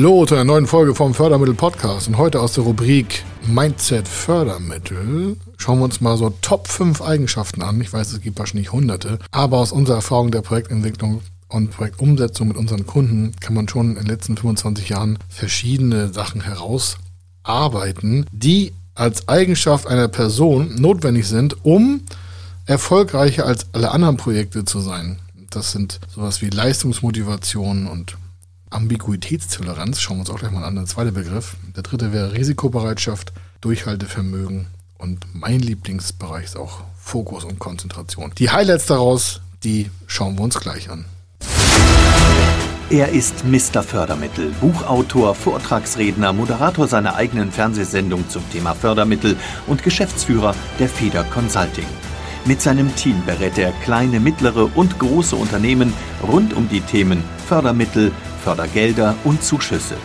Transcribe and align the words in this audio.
Hallo 0.00 0.24
zu 0.24 0.34
einer 0.34 0.44
neuen 0.44 0.66
Folge 0.66 0.94
vom 0.94 1.12
Fördermittel 1.12 1.52
Podcast 1.52 2.08
und 2.08 2.16
heute 2.16 2.40
aus 2.40 2.54
der 2.54 2.64
Rubrik 2.64 3.22
Mindset 3.46 4.08
Fördermittel 4.08 5.36
schauen 5.58 5.78
wir 5.78 5.84
uns 5.84 6.00
mal 6.00 6.16
so 6.16 6.30
Top 6.40 6.68
5 6.68 7.02
Eigenschaften 7.02 7.60
an. 7.60 7.78
Ich 7.82 7.92
weiß, 7.92 8.14
es 8.14 8.22
gibt 8.22 8.38
wahrscheinlich 8.38 8.72
hunderte, 8.72 9.18
aber 9.30 9.58
aus 9.58 9.72
unserer 9.72 9.96
Erfahrung 9.96 10.30
der 10.30 10.40
Projektentwicklung 10.40 11.20
und 11.48 11.70
Projektumsetzung 11.70 12.48
mit 12.48 12.56
unseren 12.56 12.86
Kunden 12.86 13.34
kann 13.40 13.52
man 13.52 13.68
schon 13.68 13.90
in 13.90 13.96
den 13.96 14.06
letzten 14.06 14.38
25 14.38 14.88
Jahren 14.88 15.18
verschiedene 15.28 16.10
Sachen 16.10 16.40
herausarbeiten, 16.40 18.24
die 18.32 18.72
als 18.94 19.28
Eigenschaft 19.28 19.86
einer 19.86 20.08
Person 20.08 20.76
notwendig 20.76 21.28
sind, 21.28 21.62
um 21.62 22.04
erfolgreicher 22.64 23.44
als 23.44 23.66
alle 23.74 23.90
anderen 23.90 24.16
Projekte 24.16 24.64
zu 24.64 24.80
sein. 24.80 25.18
Das 25.50 25.72
sind 25.72 26.00
sowas 26.08 26.40
wie 26.40 26.48
Leistungsmotivation 26.48 27.86
und 27.86 28.16
Ambiguitätstoleranz. 28.70 30.00
Schauen 30.00 30.16
wir 30.16 30.20
uns 30.20 30.30
auch 30.30 30.38
gleich 30.38 30.52
mal 30.52 30.64
an. 30.64 30.76
Der 30.76 30.86
zweite 30.86 31.12
Begriff. 31.12 31.56
Der 31.76 31.82
dritte 31.82 32.12
wäre 32.12 32.32
Risikobereitschaft, 32.32 33.32
Durchhaltevermögen 33.60 34.68
und 34.98 35.26
mein 35.32 35.60
Lieblingsbereich 35.60 36.44
ist 36.44 36.56
auch 36.56 36.82
Fokus 36.98 37.44
und 37.44 37.58
Konzentration. 37.58 38.32
Die 38.38 38.50
Highlights 38.50 38.86
daraus, 38.86 39.40
die 39.64 39.90
schauen 40.06 40.36
wir 40.36 40.44
uns 40.44 40.58
gleich 40.60 40.90
an. 40.90 41.04
Er 42.90 43.10
ist 43.10 43.44
Mr. 43.44 43.82
Fördermittel, 43.82 44.52
Buchautor, 44.60 45.34
Vortragsredner, 45.34 46.32
Moderator 46.32 46.88
seiner 46.88 47.14
eigenen 47.14 47.52
Fernsehsendung 47.52 48.28
zum 48.28 48.42
Thema 48.50 48.74
Fördermittel 48.74 49.36
und 49.68 49.82
Geschäftsführer 49.82 50.54
der 50.78 50.88
Feder 50.88 51.22
Consulting. 51.24 51.86
Mit 52.46 52.60
seinem 52.60 52.94
Team 52.96 53.22
berät 53.24 53.58
er 53.58 53.70
kleine, 53.84 54.18
mittlere 54.18 54.70
und 54.74 54.98
große 54.98 55.36
Unternehmen 55.36 55.92
rund 56.22 56.52
um 56.52 56.68
die 56.68 56.80
Themen 56.80 57.22
Fördermittel, 57.46 58.12
Fördergelder 58.44 59.14
und 59.24 59.42
Zuschüsse. 59.42 59.96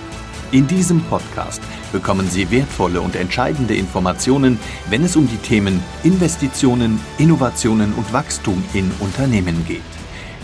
In 0.52 0.68
diesem 0.68 1.02
Podcast 1.02 1.62
bekommen 1.92 2.30
Sie 2.30 2.50
wertvolle 2.52 3.02
und 3.02 3.16
entscheidende 3.16 3.76
Informationen, 3.76 4.60
wenn 4.90 5.04
es 5.04 5.16
um 5.16 5.28
die 5.28 5.38
Themen 5.38 5.84
Investitionen, 6.04 7.00
Innovationen 7.18 7.94
und 7.94 8.14
Wachstum 8.14 8.64
in 8.74 8.92
Unternehmen 9.00 9.66
geht. 9.66 9.95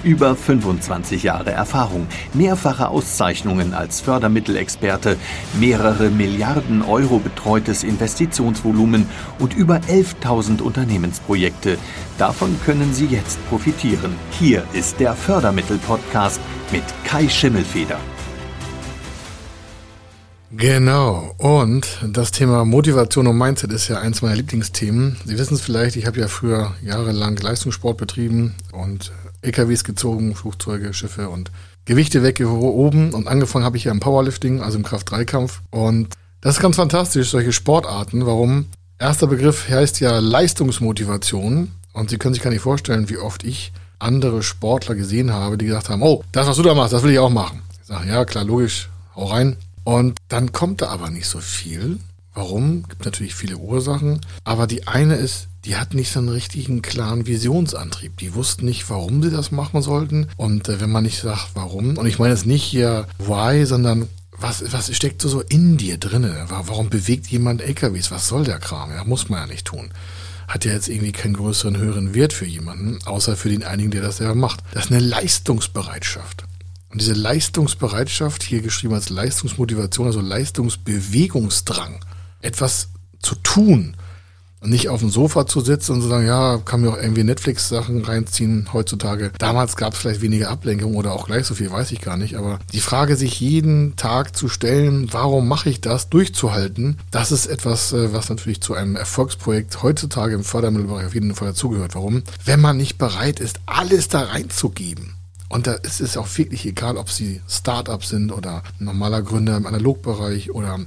Über 0.03 0.35
25 0.35 1.23
Jahre 1.23 1.51
Erfahrung, 1.51 2.07
mehrfache 2.33 2.87
Auszeichnungen 2.87 3.73
als 3.73 4.01
Fördermittelexperte, 4.01 5.17
mehrere 5.59 6.09
Milliarden 6.09 6.81
Euro 6.81 7.19
betreutes 7.19 7.83
Investitionsvolumen 7.83 9.07
und 9.37 9.53
über 9.53 9.77
11.000 9.77 10.61
Unternehmensprojekte. 10.61 11.77
Davon 12.17 12.55
können 12.65 12.93
Sie 12.93 13.05
jetzt 13.05 13.37
profitieren. 13.49 14.15
Hier 14.31 14.63
ist 14.73 14.99
der 14.99 15.13
Fördermittel-Podcast 15.13 16.39
mit 16.71 16.83
Kai 17.03 17.29
Schimmelfeder. 17.29 17.99
Genau. 20.53 21.33
Und 21.37 21.87
das 22.09 22.31
Thema 22.31 22.65
Motivation 22.65 23.27
und 23.27 23.37
Mindset 23.37 23.71
ist 23.71 23.87
ja 23.87 23.99
eins 23.99 24.21
meiner 24.21 24.35
Lieblingsthemen. 24.35 25.15
Sie 25.25 25.37
wissen 25.37 25.53
es 25.53 25.61
vielleicht, 25.61 25.95
ich 25.95 26.05
habe 26.05 26.19
ja 26.19 26.27
früher 26.27 26.73
jahrelang 26.83 27.37
Leistungssport 27.37 27.97
betrieben 27.97 28.55
und 28.73 29.13
LKWs 29.41 29.83
gezogen, 29.83 30.35
Flugzeuge, 30.35 30.93
Schiffe 30.93 31.29
und 31.29 31.51
Gewichte 31.85 32.23
weggehoben 32.23 33.13
und 33.13 33.27
angefangen 33.27 33.65
habe 33.65 33.77
ich 33.77 33.85
ja 33.85 33.91
im 33.91 33.99
Powerlifting, 33.99 34.61
also 34.61 34.77
im 34.77 34.83
Kraft-3-Kampf. 34.83 35.61
Und 35.71 36.09
das 36.41 36.55
ist 36.55 36.61
ganz 36.61 36.75
fantastisch, 36.75 37.29
solche 37.31 37.51
Sportarten. 37.51 38.25
Warum? 38.25 38.67
Erster 38.99 39.27
Begriff 39.27 39.67
heißt 39.67 39.99
ja 39.99 40.19
Leistungsmotivation. 40.19 41.71
Und 41.93 42.09
Sie 42.09 42.17
können 42.17 42.33
sich 42.33 42.43
gar 42.43 42.51
nicht 42.51 42.61
vorstellen, 42.61 43.09
wie 43.09 43.17
oft 43.17 43.43
ich 43.43 43.73
andere 43.99 44.43
Sportler 44.43 44.95
gesehen 44.95 45.33
habe, 45.33 45.57
die 45.57 45.65
gesagt 45.65 45.89
haben, 45.89 46.01
oh, 46.01 46.23
das, 46.31 46.47
was 46.47 46.57
du 46.57 46.63
da 46.63 46.73
machst, 46.73 46.93
das 46.93 47.03
will 47.03 47.11
ich 47.11 47.19
auch 47.19 47.29
machen. 47.29 47.61
Ich 47.81 47.87
sage, 47.87 48.07
ja, 48.07 48.25
klar, 48.25 48.43
logisch, 48.43 48.89
hau 49.15 49.25
rein. 49.25 49.57
Und 49.83 50.17
dann 50.29 50.51
kommt 50.51 50.81
da 50.81 50.89
aber 50.89 51.09
nicht 51.09 51.27
so 51.27 51.39
viel. 51.39 51.99
Warum? 52.33 52.87
Gibt 52.87 53.05
natürlich 53.05 53.35
viele 53.35 53.57
Ursachen. 53.57 54.21
Aber 54.43 54.67
die 54.67 54.87
eine 54.87 55.15
ist, 55.15 55.47
die 55.65 55.75
hatten 55.75 55.97
nicht 55.97 56.11
so 56.11 56.19
einen 56.19 56.29
richtigen 56.29 56.81
klaren 56.81 57.27
Visionsantrieb. 57.27 58.17
Die 58.17 58.33
wussten 58.33 58.65
nicht, 58.65 58.89
warum 58.89 59.21
sie 59.21 59.29
das 59.29 59.51
machen 59.51 59.81
sollten. 59.81 60.27
Und 60.37 60.69
äh, 60.69 60.81
wenn 60.81 60.91
man 60.91 61.03
nicht 61.03 61.21
sagt, 61.21 61.51
warum, 61.53 61.97
und 61.97 62.07
ich 62.07 62.19
meine 62.19 62.33
jetzt 62.33 62.45
nicht 62.45 62.63
hier 62.63 63.07
why, 63.19 63.65
sondern 63.65 64.07
was, 64.31 64.63
was 64.71 64.95
steckt 64.95 65.21
so 65.21 65.41
in 65.41 65.77
dir 65.77 65.97
drinne? 65.97 66.45
Warum 66.49 66.89
bewegt 66.89 67.27
jemand 67.27 67.61
LKWs? 67.61 68.09
Was 68.09 68.27
soll 68.27 68.43
der 68.43 68.57
Kram? 68.57 68.91
Ja, 68.91 69.03
muss 69.03 69.29
man 69.29 69.41
ja 69.41 69.47
nicht 69.47 69.67
tun. 69.67 69.91
Hat 70.47 70.65
ja 70.65 70.73
jetzt 70.73 70.89
irgendwie 70.89 71.11
keinen 71.11 71.35
größeren, 71.35 71.77
höheren 71.77 72.15
Wert 72.15 72.33
für 72.33 72.45
jemanden, 72.45 72.99
außer 73.05 73.37
für 73.37 73.49
den 73.49 73.63
einigen, 73.63 73.91
der 73.91 74.01
das 74.01 74.17
selber 74.17 74.35
macht. 74.35 74.61
Das 74.73 74.85
ist 74.85 74.91
eine 74.91 74.99
Leistungsbereitschaft. 74.99 76.43
Und 76.89 76.99
diese 76.99 77.13
Leistungsbereitschaft, 77.13 78.43
hier 78.43 78.61
geschrieben 78.61 78.95
als 78.95 79.09
Leistungsmotivation, 79.09 80.07
also 80.07 80.19
Leistungsbewegungsdrang, 80.19 82.03
etwas 82.41 82.89
zu 83.21 83.35
tun, 83.35 83.95
nicht 84.63 84.89
auf 84.89 84.99
dem 84.99 85.09
Sofa 85.09 85.45
zu 85.45 85.61
sitzen 85.61 85.93
und 85.93 86.01
zu 86.01 86.07
sagen, 86.07 86.27
ja, 86.27 86.57
kann 86.57 86.81
mir 86.81 86.89
auch 86.89 86.97
irgendwie 86.97 87.23
Netflix-Sachen 87.23 88.03
reinziehen 88.03 88.69
heutzutage. 88.73 89.31
Damals 89.39 89.75
gab 89.75 89.93
es 89.93 89.99
vielleicht 89.99 90.21
weniger 90.21 90.49
Ablenkung 90.49 90.95
oder 90.95 91.13
auch 91.13 91.25
gleich 91.25 91.45
so 91.45 91.55
viel, 91.55 91.71
weiß 91.71 91.91
ich 91.91 92.01
gar 92.01 92.17
nicht. 92.17 92.37
Aber 92.37 92.59
die 92.71 92.79
Frage, 92.79 93.15
sich 93.15 93.39
jeden 93.39 93.95
Tag 93.95 94.35
zu 94.35 94.49
stellen, 94.49 95.07
warum 95.11 95.47
mache 95.47 95.69
ich 95.69 95.81
das, 95.81 96.09
durchzuhalten, 96.09 96.97
das 97.09 97.31
ist 97.31 97.47
etwas, 97.47 97.91
äh, 97.93 98.13
was 98.13 98.29
natürlich 98.29 98.61
zu 98.61 98.75
einem 98.75 98.95
Erfolgsprojekt 98.95 99.81
heutzutage 99.81 100.35
im 100.35 100.43
Fördermittelbereich 100.43 101.07
auf 101.07 101.13
jeden 101.15 101.33
Fall 101.33 101.49
dazugehört. 101.49 101.95
Warum? 101.95 102.23
Wenn 102.45 102.61
man 102.61 102.77
nicht 102.77 102.97
bereit 102.97 103.39
ist, 103.39 103.59
alles 103.65 104.07
da 104.09 104.21
reinzugeben. 104.21 105.15
Und 105.49 105.67
da 105.67 105.73
ist 105.73 105.99
es 105.99 106.15
auch 106.15 106.27
wirklich 106.37 106.65
egal, 106.65 106.95
ob 106.95 107.09
sie 107.09 107.41
Start-up 107.49 108.05
sind 108.05 108.31
oder 108.31 108.63
normaler 108.79 109.21
Gründer 109.21 109.57
im 109.57 109.65
Analogbereich 109.65 110.51
oder 110.51 110.79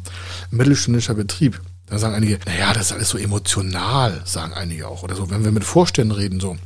mittelständischer 0.50 1.14
Betrieb. 1.14 1.60
Da 1.86 1.98
sagen 1.98 2.14
einige, 2.14 2.38
naja, 2.46 2.72
das 2.72 2.86
ist 2.86 2.92
alles 2.92 3.08
so 3.10 3.18
emotional, 3.18 4.22
sagen 4.24 4.52
einige 4.54 4.88
auch. 4.88 5.02
Oder 5.02 5.16
so, 5.16 5.30
wenn 5.30 5.44
wir 5.44 5.52
mit 5.52 5.64
Vorständen 5.64 6.16
reden, 6.16 6.40
so. 6.40 6.56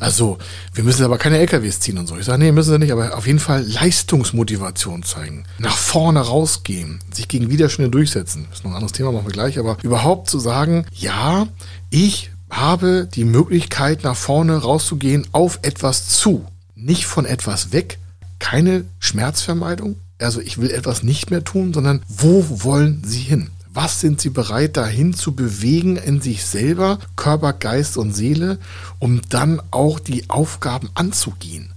Also, 0.00 0.38
wir 0.74 0.82
müssen 0.82 1.04
aber 1.04 1.18
keine 1.18 1.38
LKWs 1.38 1.78
ziehen 1.78 1.98
und 1.98 2.08
so. 2.08 2.16
Ich 2.16 2.24
sage, 2.24 2.42
nee, 2.42 2.50
müssen 2.50 2.72
sie 2.72 2.78
nicht, 2.80 2.90
aber 2.90 3.16
auf 3.16 3.28
jeden 3.28 3.38
Fall 3.38 3.64
Leistungsmotivation 3.64 5.04
zeigen. 5.04 5.44
Nach 5.58 5.76
vorne 5.76 6.20
rausgehen, 6.20 6.98
sich 7.12 7.28
gegen 7.28 7.48
Widerstände 7.48 7.90
durchsetzen. 7.90 8.46
Das 8.50 8.58
ist 8.58 8.64
noch 8.64 8.72
ein 8.72 8.76
anderes 8.76 8.92
Thema, 8.92 9.12
machen 9.12 9.26
wir 9.26 9.32
gleich, 9.32 9.58
aber 9.60 9.78
überhaupt 9.82 10.28
zu 10.28 10.40
sagen, 10.40 10.84
ja, 10.92 11.46
ich 11.90 12.30
habe 12.50 13.08
die 13.14 13.24
Möglichkeit, 13.24 14.02
nach 14.02 14.16
vorne 14.16 14.56
rauszugehen 14.56 15.26
auf 15.32 15.60
etwas 15.62 16.08
zu. 16.08 16.44
Nicht 16.74 17.06
von 17.06 17.24
etwas 17.24 17.72
weg, 17.72 17.98
keine 18.38 18.84
Schmerzvermeidung. 18.98 19.96
Also 20.18 20.40
ich 20.40 20.58
will 20.58 20.70
etwas 20.70 21.02
nicht 21.02 21.30
mehr 21.30 21.44
tun, 21.44 21.72
sondern 21.72 22.02
wo 22.08 22.64
wollen 22.64 23.02
Sie 23.04 23.20
hin? 23.20 23.50
Was 23.76 24.00
sind 24.00 24.22
sie 24.22 24.30
bereit 24.30 24.78
dahin 24.78 25.12
zu 25.12 25.34
bewegen 25.34 25.96
in 25.96 26.22
sich 26.22 26.46
selber, 26.46 26.98
Körper, 27.14 27.52
Geist 27.52 27.98
und 27.98 28.14
Seele, 28.14 28.58
um 29.00 29.20
dann 29.28 29.60
auch 29.70 30.00
die 30.00 30.30
Aufgaben 30.30 30.88
anzugehen? 30.94 31.74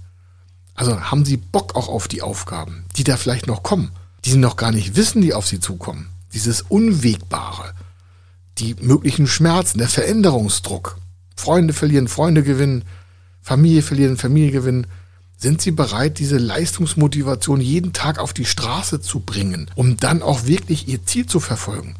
Also 0.74 0.98
haben 0.98 1.26
sie 1.26 1.36
Bock 1.36 1.76
auch 1.76 1.88
auf 1.88 2.08
die 2.08 2.22
Aufgaben, 2.22 2.86
die 2.96 3.04
da 3.04 3.18
vielleicht 3.18 3.46
noch 3.46 3.62
kommen, 3.62 3.90
die 4.24 4.30
sie 4.30 4.38
noch 4.38 4.56
gar 4.56 4.72
nicht 4.72 4.96
wissen, 4.96 5.20
die 5.20 5.34
auf 5.34 5.46
sie 5.46 5.60
zukommen. 5.60 6.08
Dieses 6.32 6.62
Unwegbare, 6.62 7.74
die 8.56 8.76
möglichen 8.80 9.26
Schmerzen, 9.26 9.76
der 9.76 9.90
Veränderungsdruck. 9.90 10.96
Freunde 11.36 11.74
verlieren, 11.74 12.08
Freunde 12.08 12.42
gewinnen, 12.42 12.86
Familie 13.42 13.82
verlieren, 13.82 14.16
Familie 14.16 14.52
gewinnen. 14.52 14.86
Sind 15.40 15.62
Sie 15.62 15.70
bereit, 15.70 16.18
diese 16.18 16.36
Leistungsmotivation 16.36 17.62
jeden 17.62 17.94
Tag 17.94 18.18
auf 18.18 18.34
die 18.34 18.44
Straße 18.44 19.00
zu 19.00 19.20
bringen, 19.20 19.70
um 19.74 19.96
dann 19.96 20.20
auch 20.20 20.44
wirklich 20.44 20.86
Ihr 20.86 21.06
Ziel 21.06 21.24
zu 21.24 21.40
verfolgen? 21.40 21.94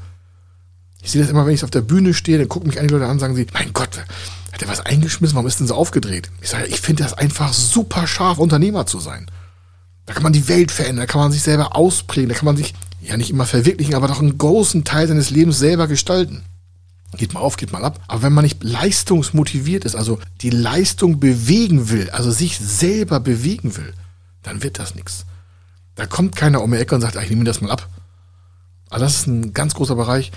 Ich 1.03 1.11
sehe 1.11 1.23
das 1.23 1.31
immer, 1.31 1.47
wenn 1.47 1.55
ich 1.55 1.65
auf 1.65 1.71
der 1.71 1.81
Bühne 1.81 2.12
stehe, 2.12 2.37
dann 2.37 2.51
gucken 2.51 2.69
mich 2.69 2.78
einige 2.78 2.97
Leute 2.97 3.06
an 3.06 3.12
und 3.12 3.19
sagen 3.19 3.34
sie, 3.34 3.47
mein 3.55 3.73
Gott, 3.73 3.97
hat 4.53 4.60
er 4.60 4.69
was 4.69 4.84
eingeschmissen, 4.84 5.37
warum 5.37 5.47
ist 5.47 5.59
denn 5.59 5.66
so 5.66 5.75
aufgedreht? 5.75 6.31
Ich 6.42 6.51
sage, 6.51 6.66
ich 6.66 6.83
finde 6.83 7.03
das 7.03 7.15
einfach 7.15 7.54
super 7.54 8.07
scharf, 8.07 8.37
Unternehmer 8.37 8.84
zu 8.84 9.01
sein. 9.01 9.31
Da 10.04 10.13
kann 10.13 10.22
man 10.22 10.34
die 10.34 10.48
Welt 10.48 10.71
verändern, 10.71 11.07
da 11.07 11.10
kann 11.10 11.22
man 11.22 11.33
sich 11.33 11.41
selber 11.41 11.75
ausprägen, 11.75 12.28
da 12.28 12.34
kann 12.34 12.45
man 12.45 12.59
sich 12.59 12.75
ja 13.01 13.16
nicht 13.16 13.31
immer 13.31 13.47
verwirklichen, 13.47 13.95
aber 13.95 14.09
doch 14.09 14.21
einen 14.21 14.37
großen 14.37 14.84
Teil 14.84 15.09
seines 15.09 15.31
Lebens 15.31 15.59
selber 15.59 15.89
gestalten. 15.89 16.42
Geht 17.16 17.34
mal 17.34 17.41
auf, 17.41 17.57
geht 17.57 17.72
mal 17.72 17.84
ab. 17.84 18.01
Aber 18.07 18.22
wenn 18.22 18.33
man 18.33 18.45
nicht 18.45 18.62
leistungsmotiviert 18.62 19.84
ist, 19.84 19.97
also 19.97 20.18
die 20.42 20.51
Leistung 20.51 21.18
bewegen 21.18 21.91
will, 21.91 22.09
also 22.10 22.30
sich 22.30 22.59
selber 22.59 23.18
bewegen 23.18 23.77
will, 23.77 23.95
dann 24.42 24.62
wird 24.62 24.78
das 24.78 24.95
nichts. 24.95 25.27
Da 25.97 26.07
kommt 26.07 26.36
keiner 26.36 26.62
um 26.62 26.71
die 26.71 26.78
Ecke 26.78 26.95
und 26.95 27.01
sagt, 27.01 27.16
ach, 27.16 27.22
ich 27.22 27.30
nehme 27.30 27.45
das 27.45 27.60
mal 27.60 27.71
ab. 27.71 27.89
Aber 28.91 29.01
das 29.01 29.16
ist 29.16 29.27
ein 29.27 29.53
ganz 29.54 29.74
großer 29.74 29.97
Bereich. 29.97 30.30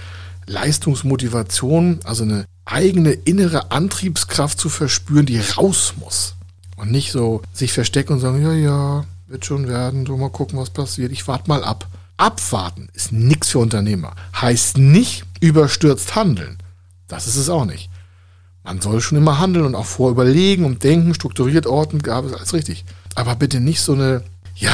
Leistungsmotivation, 0.45 1.99
also 2.03 2.23
eine 2.23 2.45
eigene 2.65 3.11
innere 3.11 3.71
Antriebskraft 3.71 4.59
zu 4.59 4.69
verspüren, 4.69 5.25
die 5.25 5.39
raus 5.39 5.93
muss. 5.99 6.35
Und 6.75 6.91
nicht 6.91 7.11
so 7.11 7.41
sich 7.53 7.71
verstecken 7.71 8.13
und 8.13 8.19
sagen, 8.19 8.41
ja, 8.41 8.53
ja, 8.53 9.05
wird 9.27 9.45
schon 9.45 9.67
werden, 9.67 10.05
so 10.05 10.17
mal 10.17 10.29
gucken, 10.29 10.59
was 10.59 10.69
passiert. 10.69 11.11
Ich 11.11 11.27
warte 11.27 11.47
mal 11.47 11.63
ab. 11.63 11.87
Abwarten 12.17 12.89
ist 12.93 13.11
nichts 13.11 13.49
für 13.49 13.59
Unternehmer. 13.59 14.15
Heißt 14.39 14.77
nicht 14.77 15.23
überstürzt 15.39 16.15
handeln. 16.15 16.57
Das 17.13 17.27
ist 17.27 17.38
es 17.38 17.50
auch 17.50 17.65
nicht. 17.65 17.89
Man 18.63 18.81
soll 18.81 19.01
schon 19.01 19.18
immer 19.18 19.39
handeln 19.39 19.65
und 19.65 19.75
auch 19.75 19.86
vorüberlegen 19.86 20.65
und 20.65 20.83
denken, 20.83 21.13
strukturiert, 21.13 21.68
orten, 21.68 22.00
gab 22.00 22.25
es 22.25 22.33
alles 22.33 22.54
richtig. 22.54 22.86
Aber 23.13 23.36
bitte 23.36 23.60
nicht 23.60 23.81
so 23.81 23.94
eine, 23.94 24.24
ja, 24.56 24.71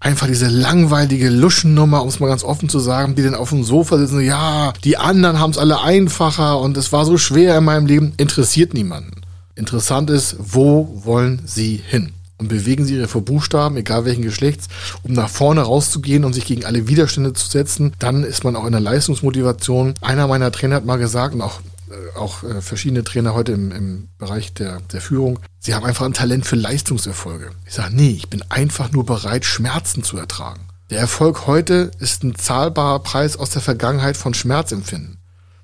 einfach 0.00 0.28
diese 0.28 0.46
langweilige 0.46 1.28
Luschennummer, 1.28 2.02
um 2.02 2.08
es 2.08 2.20
mal 2.20 2.28
ganz 2.28 2.44
offen 2.44 2.68
zu 2.68 2.78
sagen, 2.78 3.16
die 3.16 3.22
dann 3.22 3.34
auf 3.34 3.50
dem 3.50 3.64
Sofa 3.64 3.98
sitzen, 3.98 4.20
ja, 4.20 4.72
die 4.84 4.96
anderen 4.96 5.40
haben 5.40 5.50
es 5.50 5.58
alle 5.58 5.82
einfacher 5.82 6.58
und 6.60 6.76
es 6.76 6.92
war 6.92 7.04
so 7.04 7.18
schwer 7.18 7.58
in 7.58 7.64
meinem 7.64 7.86
Leben, 7.86 8.14
interessiert 8.16 8.72
niemanden. 8.72 9.20
Interessant 9.56 10.08
ist, 10.08 10.36
wo 10.38 11.00
wollen 11.04 11.42
sie 11.44 11.82
hin? 11.84 12.12
Und 12.38 12.48
bewegen 12.48 12.84
sie 12.84 12.94
ihre 12.94 13.20
Buchstaben, 13.20 13.76
egal 13.76 14.04
welchen 14.04 14.22
Geschlechts, 14.22 14.68
um 15.02 15.12
nach 15.12 15.28
vorne 15.28 15.62
rauszugehen 15.62 16.24
und 16.24 16.32
sich 16.32 16.46
gegen 16.46 16.64
alle 16.64 16.86
Widerstände 16.86 17.32
zu 17.32 17.48
setzen, 17.48 17.92
dann 17.98 18.22
ist 18.22 18.44
man 18.44 18.54
auch 18.54 18.64
in 18.64 18.72
der 18.72 18.80
Leistungsmotivation. 18.80 19.94
Einer 20.00 20.28
meiner 20.28 20.52
Trainer 20.52 20.76
hat 20.76 20.84
mal 20.84 20.98
gesagt, 20.98 21.34
und 21.34 21.42
auch 21.42 21.60
äh, 21.90 22.16
auch 22.18 22.42
äh, 22.42 22.60
verschiedene 22.60 23.04
Trainer 23.04 23.34
heute 23.34 23.52
im, 23.52 23.72
im 23.72 24.08
Bereich 24.18 24.52
der, 24.52 24.80
der 24.92 25.00
Führung, 25.00 25.38
sie 25.58 25.74
haben 25.74 25.86
einfach 25.86 26.04
ein 26.04 26.12
Talent 26.12 26.46
für 26.46 26.56
Leistungserfolge. 26.56 27.50
Ich 27.66 27.74
sage, 27.74 27.94
nee, 27.94 28.10
ich 28.10 28.28
bin 28.28 28.42
einfach 28.50 28.92
nur 28.92 29.06
bereit, 29.06 29.44
Schmerzen 29.44 30.02
zu 30.02 30.16
ertragen. 30.16 30.60
Der 30.90 31.00
Erfolg 31.00 31.46
heute 31.46 31.90
ist 31.98 32.24
ein 32.24 32.34
zahlbarer 32.34 33.00
Preis 33.00 33.36
aus 33.36 33.50
der 33.50 33.62
Vergangenheit 33.62 34.16
von 34.16 34.34
Schmerzempfinden. 34.34 35.17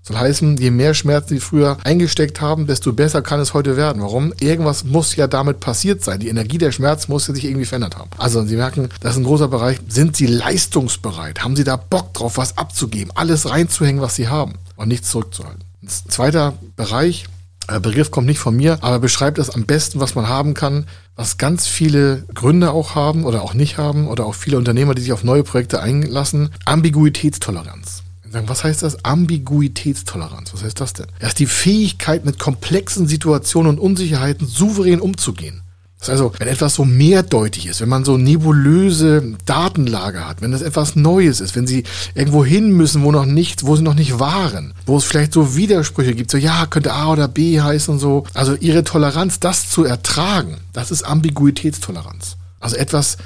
Soll 0.07 0.19
heißen, 0.19 0.59
je 0.59 0.71
mehr 0.71 0.93
Schmerzen 0.93 1.31
sie 1.31 1.41
früher 1.41 1.79
eingesteckt 1.83 2.43
haben, 2.43 2.67
desto 2.67 2.93
besser 2.93 3.23
kann 3.23 3.41
es 3.41 3.55
heute 3.55 3.79
werden. 3.79 4.03
Warum? 4.03 4.35
Irgendwas 4.39 4.85
muss 4.85 5.17
ja 5.17 5.27
damit 5.27 5.61
passiert 5.61 6.05
sein. 6.05 6.21
Die 6.21 6.29
Energie 6.29 6.59
der 6.59 6.73
Schmerz 6.73 7.09
muss 7.09 7.27
ja 7.27 7.35
sich 7.35 7.47
irgendwie 7.47 7.65
verändert 7.65 7.97
haben. 7.97 8.11
Also 8.19 8.45
Sie 8.45 8.57
merken, 8.57 8.91
das 9.01 9.13
ist 9.13 9.19
ein 9.19 9.25
großer 9.25 9.49
Bereich. 9.49 9.79
Sind 9.89 10.15
Sie 10.15 10.27
leistungsbereit? 10.27 11.43
Haben 11.43 11.57
Sie 11.57 11.65
da 11.65 11.77
Bock 11.77 12.13
drauf, 12.13 12.37
was 12.37 12.59
abzugeben? 12.59 13.13
Alles 13.15 13.49
reinzuhängen, 13.49 14.03
was 14.03 14.15
Sie 14.15 14.29
haben 14.29 14.57
und 14.77 14.89
nichts 14.89 15.09
zurückzuhalten? 15.09 15.65
Ein 15.83 15.89
zweiter 15.89 16.53
Bereich, 16.77 17.25
der 17.71 17.81
Begriff 17.81 18.11
kommt 18.11 18.27
nicht 18.27 18.39
von 18.39 18.55
mir, 18.55 18.79
aber 18.83 18.99
beschreibt 18.99 19.39
es 19.39 19.49
am 19.49 19.65
besten, 19.65 20.01
was 20.01 20.15
man 20.15 20.29
haben 20.29 20.53
kann, 20.53 20.85
was 21.17 21.39
ganz 21.39 21.67
viele 21.67 22.25
Gründe 22.35 22.73
auch 22.73 22.95
haben 22.95 23.25
oder 23.25 23.41
auch 23.41 23.55
nicht 23.55 23.79
haben 23.79 24.07
oder 24.07 24.27
auch 24.27 24.35
viele 24.35 24.59
Unternehmer, 24.59 24.95
die 24.95 25.01
sich 25.01 25.15
auf 25.15 25.25
neue 25.25 25.45
Projekte 25.45 25.81
einlassen. 25.81 26.51
Ambiguitätstoleranz. 26.67 28.04
Was 28.47 28.65
heißt 28.65 28.83
das? 28.83 29.05
Ambiguitätstoleranz. 29.05 30.53
Was 30.53 30.63
heißt 30.63 30.81
das 30.81 30.93
denn? 30.93 31.07
Das 31.21 31.31
ist 31.31 31.39
die 31.39 31.47
Fähigkeit, 31.47 32.25
mit 32.25 32.39
komplexen 32.39 33.07
Situationen 33.07 33.73
und 33.73 33.79
Unsicherheiten 33.79 34.47
souverän 34.47 35.01
umzugehen. 35.01 35.63
Das 35.99 36.09
ist 36.09 36.21
also, 36.21 36.33
wenn 36.39 36.49
etwas 36.49 36.75
so 36.75 36.85
mehrdeutig 36.85 37.67
ist, 37.67 37.81
wenn 37.81 37.89
man 37.89 38.05
so 38.05 38.19
nebulöse 38.19 39.37
Datenlage 39.47 40.29
hat, 40.29 40.43
wenn 40.43 40.53
das 40.53 40.61
etwas 40.61 40.97
Neues 40.97 41.41
ist, 41.41 41.57
wenn 41.57 41.67
sie 41.67 41.85
irgendwo 42.15 42.45
hin 42.45 42.73
müssen, 42.73 43.03
wo 43.05 43.11
noch 43.11 43.25
nichts, 43.25 43.65
wo 43.65 43.75
sie 43.75 43.83
noch 43.83 43.95
nicht 43.95 44.19
waren, 44.19 44.75
wo 44.85 44.99
es 44.99 45.05
vielleicht 45.05 45.33
so 45.33 45.57
Widersprüche 45.57 46.15
gibt, 46.15 46.31
so 46.31 46.37
ja, 46.37 46.67
könnte 46.67 46.93
A 46.93 47.11
oder 47.11 47.27
B 47.27 47.59
heißen 47.59 47.95
und 47.95 48.01
so. 48.01 48.25
Also 48.35 48.55
ihre 48.55 48.85
Toleranz, 48.85 49.41
das 49.41 49.71
zu 49.71 49.85
ertragen, 49.85 50.59
das 50.75 50.91
ist 50.91 51.05
Ambiguitätstoleranz. 51.05 52.37
Also 52.61 52.77
etwas 52.77 53.17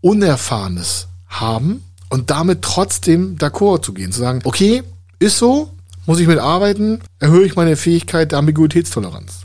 Unerfahrenes 0.00 1.08
haben 1.26 1.82
und 2.12 2.28
damit 2.28 2.60
trotzdem 2.60 3.38
d'accord 3.38 3.82
zu 3.82 3.94
gehen, 3.94 4.12
zu 4.12 4.20
sagen, 4.20 4.40
okay, 4.44 4.82
ist 5.18 5.38
so, 5.38 5.70
muss 6.04 6.20
ich 6.20 6.26
mitarbeiten, 6.26 7.00
erhöhe 7.18 7.46
ich 7.46 7.56
meine 7.56 7.74
Fähigkeit 7.74 8.32
der 8.32 8.38
Ambiguitätstoleranz. 8.38 9.40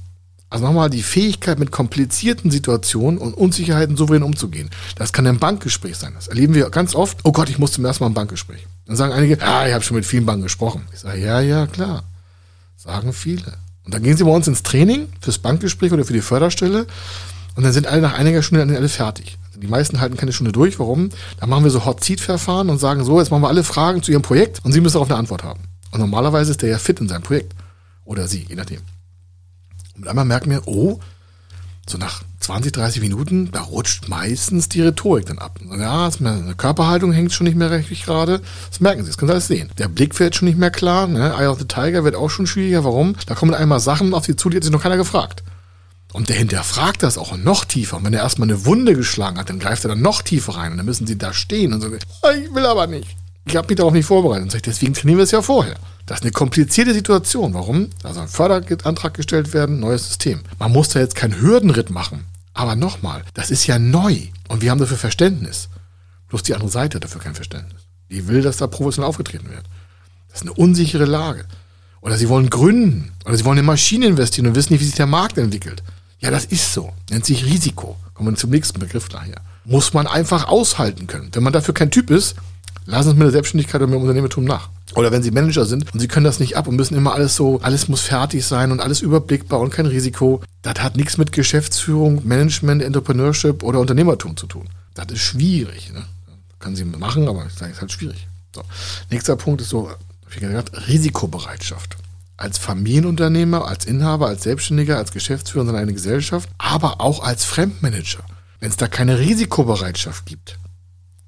Also 0.50 0.66
nochmal 0.66 0.90
die 0.90 1.02
Fähigkeit, 1.02 1.60
mit 1.60 1.72
komplizierten 1.72 2.52
Situationen 2.52 3.20
und 3.20 3.36
Unsicherheiten 3.36 3.96
souverän 3.96 4.22
umzugehen. 4.22 4.70
Das 4.98 5.14
kann 5.14 5.26
ein 5.28 5.40
Bankgespräch 5.40 5.96
sein. 5.96 6.12
Das 6.14 6.28
erleben 6.28 6.56
wir 6.56 6.70
ganz 6.70 6.94
oft. 6.94 7.20
Oh 7.24 7.32
Gott, 7.32 7.50
ich 7.50 7.58
musste 7.58 7.76
zum 7.76 7.86
ersten 7.86 8.04
Mal 8.04 8.10
ein 8.10 8.16
Bankgespräch. 8.16 8.68
Dann 8.86 8.98
sagen 8.98 9.14
einige, 9.14 9.42
ah, 9.42 9.66
ich 9.66 9.74
habe 9.74 9.86
schon 9.86 9.96
mit 9.96 10.06
vielen 10.06 10.26
Banken 10.26 10.44
gesprochen. 10.44 10.82
Ich 10.92 11.00
sage, 11.00 11.22
ja, 11.22 11.40
ja, 11.40 11.68
klar. 11.68 12.04
Sagen 12.76 13.14
viele. 13.14 13.54
Und 13.86 13.94
dann 13.94 14.04
gehen 14.04 14.18
sie 14.18 14.26
bei 14.26 14.32
uns 14.32 14.50
ins 14.50 14.64
Training 14.64 15.08
fürs 15.22 15.38
Bankgespräch 15.38 15.94
oder 15.94 16.04
für 16.04 16.12
die 16.12 16.20
Förderstelle. 16.20 16.86
Und 17.56 17.64
dann 17.64 17.72
sind 17.72 17.88
alle 17.88 18.02
nach 18.02 18.16
einiger 18.16 18.44
Stunde 18.44 18.76
alle 18.76 18.90
fertig. 18.90 19.38
Die 19.62 19.68
meisten 19.68 20.00
halten 20.00 20.18
keine 20.18 20.34
Stunde 20.34 20.52
durch. 20.52 20.80
Warum? 20.80 21.10
Dann 21.40 21.50
machen 21.50 21.64
wir 21.64 21.72
so 21.72 21.86
Hot-Seat-Verfahren 21.86 22.70
und 22.70 22.78
sagen 22.78 23.04
so, 23.04 23.20
jetzt 23.20 23.32
machen 23.32 23.42
wir 23.42 23.50
alle 23.50 23.64
Fragen 23.64 24.04
zu 24.04 24.12
ihrem 24.12 24.22
Projekt 24.22 24.64
und 24.64 24.72
sie 24.72 24.82
müssen 24.82 24.94
darauf 24.94 25.10
eine 25.10 25.18
Antwort 25.18 25.44
haben. 25.44 25.62
Und 25.92 26.00
normalerweise 26.00 26.52
ist 26.52 26.62
der 26.62 26.70
ja 26.70 26.78
fit 26.78 27.00
in 27.00 27.08
seinem 27.08 27.24
Projekt. 27.24 27.54
Oder 28.06 28.28
sie, 28.28 28.46
je 28.48 28.56
nachdem. 28.56 28.82
Und 29.96 30.08
einmal 30.08 30.26
merken 30.26 30.52
wir, 30.52 30.68
oh, 30.68 31.00
so 31.90 31.98
nach 31.98 32.22
20, 32.40 32.72
30 32.72 33.02
Minuten, 33.02 33.52
da 33.52 33.62
rutscht 33.62 34.08
meistens 34.08 34.70
die 34.70 34.82
Rhetorik 34.82 35.26
dann 35.26 35.40
ab. 35.40 35.60
Ja, 35.78 36.10
eine 36.20 36.54
Körperhaltung 36.56 37.12
hängt 37.12 37.34
schon 37.34 37.46
nicht 37.46 37.58
mehr 37.58 37.72
richtig 37.72 38.04
gerade. 38.04 38.42
Das 38.70 38.80
merken 38.80 39.04
Sie, 39.04 39.08
das 39.08 39.18
können 39.18 39.30
Sie 39.30 39.34
alles 39.34 39.48
sehen. 39.48 39.70
Der 39.78 39.88
Blick 39.88 40.18
wird 40.20 40.36
schon 40.36 40.48
nicht 40.48 40.58
mehr 40.58 40.72
klar. 40.72 41.08
Ne? 41.08 41.34
Eye 41.38 41.48
of 41.48 41.60
the 41.60 41.66
Tiger 41.66 42.04
wird 42.04 42.16
auch 42.16 42.30
schon 42.30 42.48
schwieriger. 42.48 42.84
Warum? 42.84 43.16
Da 43.26 43.36
kommen 43.36 43.54
einmal 43.54 43.80
Sachen 43.80 44.14
auf 44.14 44.26
Sie 44.26 44.36
zu, 44.36 44.50
die 44.50 44.58
hat 44.58 44.64
sich 44.64 44.72
noch 44.72 44.84
keiner 44.84 44.98
gefragt. 44.98 45.44
Und 46.14 46.30
der 46.30 46.38
hinterfragt 46.38 47.04
das 47.04 47.18
auch 47.18 47.36
noch 47.38 47.66
tiefer. 47.66 47.98
Und 47.98 48.06
wenn 48.06 48.14
er 48.14 48.22
erstmal 48.22 48.50
eine 48.50 48.66
Wunde 48.66 48.96
geschlagen 48.96 49.38
hat, 49.38 49.50
dann 49.50 49.60
greift 49.60 49.86
er 49.86 49.90
dann 49.90 50.02
noch 50.02 50.22
tiefer 50.22 50.56
rein. 50.56 50.72
Und 50.72 50.78
dann 50.78 50.86
müssen 50.86 51.06
Sie 51.06 51.18
da 51.18 51.34
stehen 51.34 51.74
und 51.74 51.82
sagen, 51.82 52.00
ich 52.42 52.56
will 52.56 52.66
aber 52.66 52.88
nicht. 52.88 53.16
Ich 53.46 53.56
habe 53.56 53.68
mich 53.68 53.78
darauf 53.78 53.94
nicht 53.94 54.06
vorbereitet. 54.06 54.44
Und 54.44 54.52
sage, 54.52 54.64
deswegen 54.64 54.94
trainieren 54.94 55.18
wir 55.18 55.24
es 55.24 55.32
ja 55.32 55.42
vorher. 55.42 55.76
Das 56.06 56.20
ist 56.20 56.24
eine 56.24 56.32
komplizierte 56.32 56.94
Situation. 56.94 57.54
Warum? 57.54 57.90
Da 58.02 58.14
soll 58.14 58.24
ein 58.24 58.30
Förderantrag 58.30 59.14
gestellt 59.14 59.54
werden, 59.54 59.80
neues 59.80 60.08
System. 60.08 60.42
Man 60.58 60.72
muss 60.72 60.90
da 60.90 61.00
jetzt 61.00 61.16
keinen 61.16 61.40
Hürdenritt 61.40 61.90
machen. 61.90 62.26
Aber 62.54 62.76
nochmal, 62.76 63.24
das 63.36 63.52
ist 63.52 63.68
ja 63.68 63.78
neu 63.78 64.18
und 64.48 64.62
wir 64.62 64.72
haben 64.72 64.80
dafür 64.80 64.98
Verständnis. 64.98 65.70
Bloß 66.30 66.44
die 66.44 66.56
andere 66.56 66.72
Seite 66.72 66.96
hat 66.96 67.04
dafür 67.04 67.22
kein 67.22 67.36
Verständnis. 67.36 67.82
Die 68.10 68.28
will, 68.28 68.42
dass 68.42 68.58
da 68.58 68.68
professionell 68.68 69.08
aufgetreten 69.08 69.50
wird. 69.50 69.64
Das 70.30 70.42
ist 70.42 70.42
eine 70.42 70.54
unsichere 70.54 71.06
Lage. 71.06 71.46
Oder 72.02 72.18
sie 72.18 72.30
wollen 72.30 72.50
gründen. 72.50 73.12
Oder 73.26 73.38
sie 73.38 73.46
wollen 73.46 73.60
in 73.60 73.66
Maschinen 73.66 74.12
investieren 74.12 74.48
und 74.48 74.56
wissen 74.56 74.74
nicht, 74.74 74.82
wie 74.82 74.86
sich 74.86 74.96
der 74.96 75.06
Markt 75.06 75.38
entwickelt. 75.38 75.84
Ja, 76.20 76.32
das 76.32 76.46
ist 76.46 76.74
so. 76.74 76.92
Nennt 77.10 77.26
sich 77.26 77.46
Risiko. 77.46 77.98
Kommen 78.14 78.32
wir 78.32 78.38
zum 78.38 78.50
nächsten 78.50 78.80
Begriff 78.80 79.10
nachher. 79.12 79.42
Muss 79.66 79.94
man 79.94 80.08
einfach 80.08 80.48
aushalten 80.48 81.08
können. 81.08 81.30
Wenn 81.34 81.44
man 81.44 81.54
dafür 81.54 81.74
kein 81.74 81.92
Typ 81.92 82.10
ist, 82.10 82.36
lassen 82.86 83.04
Sie 83.04 83.10
es 83.12 83.16
mit 83.16 83.26
der 83.26 83.32
Selbstständigkeit 83.32 83.82
und 83.82 83.90
mit 83.90 84.00
dem 84.00 84.02
Unternehmertum 84.02 84.46
nach. 84.46 84.70
Oder 84.96 85.12
wenn 85.12 85.22
Sie 85.22 85.32
Manager 85.32 85.66
sind 85.66 85.94
und 85.94 86.00
Sie 86.00 86.08
können 86.08 86.24
das 86.24 86.40
nicht 86.40 86.58
ab 86.58 86.68
und 86.68 86.76
müssen 86.76 86.96
immer 86.96 87.14
alles 87.14 87.36
so, 87.36 87.60
alles 87.62 87.88
muss 87.88 88.02
fertig 88.02 88.46
sein 88.46 88.72
und 88.72 88.80
alles 88.80 89.02
überblickbar 89.02 89.60
und 89.60 89.70
kein 89.70 89.86
Risiko. 89.86 90.42
Das 90.64 90.82
hat 90.82 90.96
nichts 90.96 91.18
mit 91.18 91.32
Geschäftsführung, 91.32 92.26
Management, 92.28 92.82
Entrepreneurship 92.82 93.62
oder 93.62 93.80
Unternehmertum 93.80 94.36
zu 94.38 94.48
tun. 94.48 94.68
Das 94.96 95.08
ist 95.12 95.22
schwierig. 95.22 95.94
Ne? 95.94 96.04
Können 96.60 96.76
Sie 96.76 96.86
machen, 96.86 97.28
aber 97.28 97.46
es 97.46 97.62
ist 97.62 97.82
halt 97.82 97.92
schwierig. 97.92 98.28
So. 98.56 98.64
Nächster 99.12 99.36
Punkt 99.36 99.62
ist 99.62 99.70
so, 99.70 99.92
wie 100.32 100.40
gesagt, 100.40 100.72
Risikobereitschaft. 100.88 101.98
Als 102.38 102.58
Familienunternehmer, 102.58 103.68
als 103.68 103.86
Inhaber, 103.86 104.28
als 104.28 104.44
Selbstständiger, 104.44 104.98
als 104.98 105.12
Geschäftsführer 105.12 105.68
in 105.70 105.76
einer 105.76 105.92
Gesellschaft, 105.92 106.50
aber 106.58 107.02
auch 107.02 107.24
als 107.24 107.46
Fremdmanager. 107.46 108.24
Wenn 108.60 108.70
es 108.70 108.78
da 108.78 108.88
keine 108.88 109.20
Risikobereitschaft 109.20 110.26
gibt, 110.26 110.58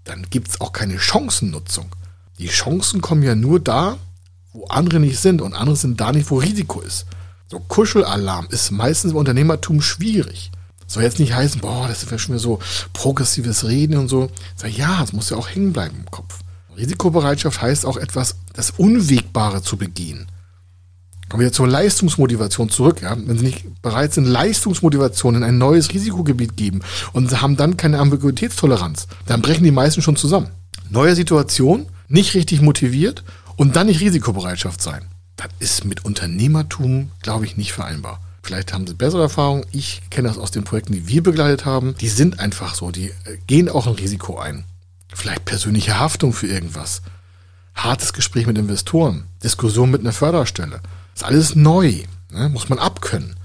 dann 0.03 0.27
gibt 0.29 0.49
es 0.49 0.61
auch 0.61 0.71
keine 0.71 0.99
Chancennutzung. 0.99 1.87
Die 2.37 2.47
Chancen 2.47 3.01
kommen 3.01 3.23
ja 3.23 3.35
nur 3.35 3.59
da, 3.59 3.97
wo 4.53 4.65
andere 4.65 4.99
nicht 4.99 5.19
sind 5.19 5.41
und 5.41 5.53
andere 5.53 5.75
sind 5.75 5.99
da 5.99 6.11
nicht, 6.11 6.29
wo 6.31 6.37
Risiko 6.37 6.81
ist. 6.81 7.05
So 7.47 7.59
Kuschelalarm 7.59 8.47
ist 8.51 8.71
meistens 8.71 9.11
im 9.11 9.17
Unternehmertum 9.17 9.81
schwierig. 9.81 10.51
Soll 10.87 11.03
jetzt 11.03 11.19
nicht 11.19 11.33
heißen, 11.33 11.61
boah, 11.61 11.87
das 11.87 12.01
ist 12.01 12.11
ja 12.11 12.17
schon 12.17 12.33
wieder 12.33 12.41
so 12.41 12.59
progressives 12.93 13.65
Reden 13.65 13.97
und 13.97 14.07
so. 14.07 14.31
Sag, 14.55 14.75
ja, 14.75 15.03
es 15.03 15.13
muss 15.13 15.29
ja 15.29 15.37
auch 15.37 15.49
hängen 15.49 15.73
bleiben 15.73 15.97
im 15.99 16.09
Kopf. 16.09 16.39
Risikobereitschaft 16.75 17.61
heißt 17.61 17.85
auch 17.85 17.97
etwas, 17.97 18.35
das 18.53 18.71
Unwegbare 18.71 19.61
zu 19.61 19.77
begehen. 19.77 20.27
Kommen 21.29 21.43
wir 21.43 21.51
zur 21.51 21.67
Leistungsmotivation 21.67 22.69
zurück. 22.69 23.01
Ja? 23.01 23.15
Wenn 23.15 23.37
Sie 23.37 23.45
nicht 23.45 23.81
bereit 23.81 24.13
sind, 24.13 24.25
Leistungsmotivation 24.25 25.35
in 25.35 25.43
ein 25.43 25.57
neues 25.59 25.93
Risikogebiet 25.93 26.57
geben 26.57 26.81
und 27.13 27.41
haben 27.41 27.55
dann 27.55 27.77
keine 27.77 27.99
Ambiguitätstoleranz, 27.99 29.07
dann 29.27 29.41
brechen 29.41 29.63
die 29.63 29.71
meisten 29.71 30.01
schon 30.01 30.15
zusammen. 30.15 30.49
Neue 30.89 31.15
Situation, 31.15 31.85
nicht 32.07 32.33
richtig 32.33 32.61
motiviert 32.61 33.23
und 33.55 33.75
dann 33.75 33.87
nicht 33.87 34.01
Risikobereitschaft 34.01 34.81
sein. 34.81 35.05
Das 35.37 35.49
ist 35.59 35.85
mit 35.85 36.03
Unternehmertum, 36.03 37.11
glaube 37.21 37.45
ich, 37.45 37.55
nicht 37.55 37.73
vereinbar. 37.73 38.19
Vielleicht 38.41 38.73
haben 38.73 38.87
sie 38.87 38.95
bessere 38.95 39.21
Erfahrungen. 39.21 39.65
Ich 39.71 40.01
kenne 40.09 40.27
das 40.27 40.37
aus 40.39 40.49
den 40.49 40.63
Projekten, 40.63 40.93
die 40.93 41.07
wir 41.07 41.21
begleitet 41.21 41.65
haben. 41.65 41.95
Die 42.01 42.09
sind 42.09 42.39
einfach 42.39 42.73
so. 42.73 42.89
Die 42.89 43.09
äh, 43.09 43.37
gehen 43.45 43.69
auch 43.69 43.85
ein 43.85 43.93
Risiko 43.93 44.39
ein. 44.39 44.63
Vielleicht 45.13 45.45
persönliche 45.45 45.99
Haftung 45.99 46.33
für 46.33 46.47
irgendwas. 46.47 47.01
Hartes 47.75 48.13
Gespräch 48.13 48.47
mit 48.47 48.57
Investoren. 48.57 49.25
Diskussion 49.43 49.91
mit 49.91 50.01
einer 50.01 50.13
Förderstelle. 50.13 50.81
Ist 51.19 51.25
alles 51.25 51.53
neu. 51.53 51.95
Ne? 52.31 52.47
Muss 52.47 52.69
man 52.69 52.79
abkönnen. 52.79 53.35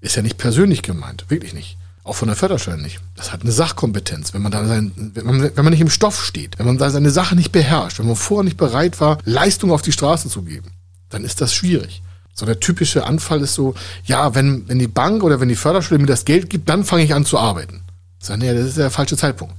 Ist 0.00 0.14
ja 0.14 0.22
nicht 0.22 0.38
persönlich 0.38 0.82
gemeint. 0.82 1.24
Wirklich 1.28 1.54
nicht. 1.54 1.76
Auch 2.04 2.14
von 2.14 2.28
der 2.28 2.36
Förderstelle 2.36 2.80
nicht. 2.80 3.00
Das 3.16 3.32
hat 3.32 3.42
eine 3.42 3.50
Sachkompetenz. 3.50 4.32
Wenn 4.32 4.42
man 4.42 4.52
da 4.52 4.64
sein, 4.64 4.92
wenn 5.12 5.26
man, 5.26 5.42
wenn 5.42 5.64
man 5.64 5.72
nicht 5.72 5.80
im 5.80 5.90
Stoff 5.90 6.24
steht, 6.24 6.56
wenn 6.56 6.66
man 6.66 6.78
da 6.78 6.88
seine 6.88 7.10
Sache 7.10 7.34
nicht 7.34 7.50
beherrscht, 7.50 7.98
wenn 7.98 8.06
man 8.06 8.14
vorher 8.14 8.44
nicht 8.44 8.58
bereit 8.58 9.00
war, 9.00 9.18
Leistung 9.24 9.72
auf 9.72 9.82
die 9.82 9.90
Straße 9.90 10.28
zu 10.28 10.42
geben, 10.42 10.70
dann 11.08 11.24
ist 11.24 11.40
das 11.40 11.52
schwierig. 11.52 12.00
So 12.32 12.46
der 12.46 12.60
typische 12.60 13.04
Anfall 13.04 13.40
ist 13.40 13.54
so, 13.54 13.74
ja, 14.04 14.36
wenn, 14.36 14.68
wenn 14.68 14.78
die 14.78 14.86
Bank 14.86 15.24
oder 15.24 15.40
wenn 15.40 15.48
die 15.48 15.56
Förderstelle 15.56 15.98
mir 15.98 16.06
das 16.06 16.24
Geld 16.24 16.48
gibt, 16.48 16.68
dann 16.68 16.84
fange 16.84 17.02
ich 17.02 17.12
an 17.12 17.26
zu 17.26 17.40
arbeiten. 17.40 17.82
Sagen, 18.20 18.42
nee, 18.42 18.54
das 18.54 18.66
ist 18.66 18.78
der 18.78 18.92
falsche 18.92 19.16
Zeitpunkt. 19.16 19.56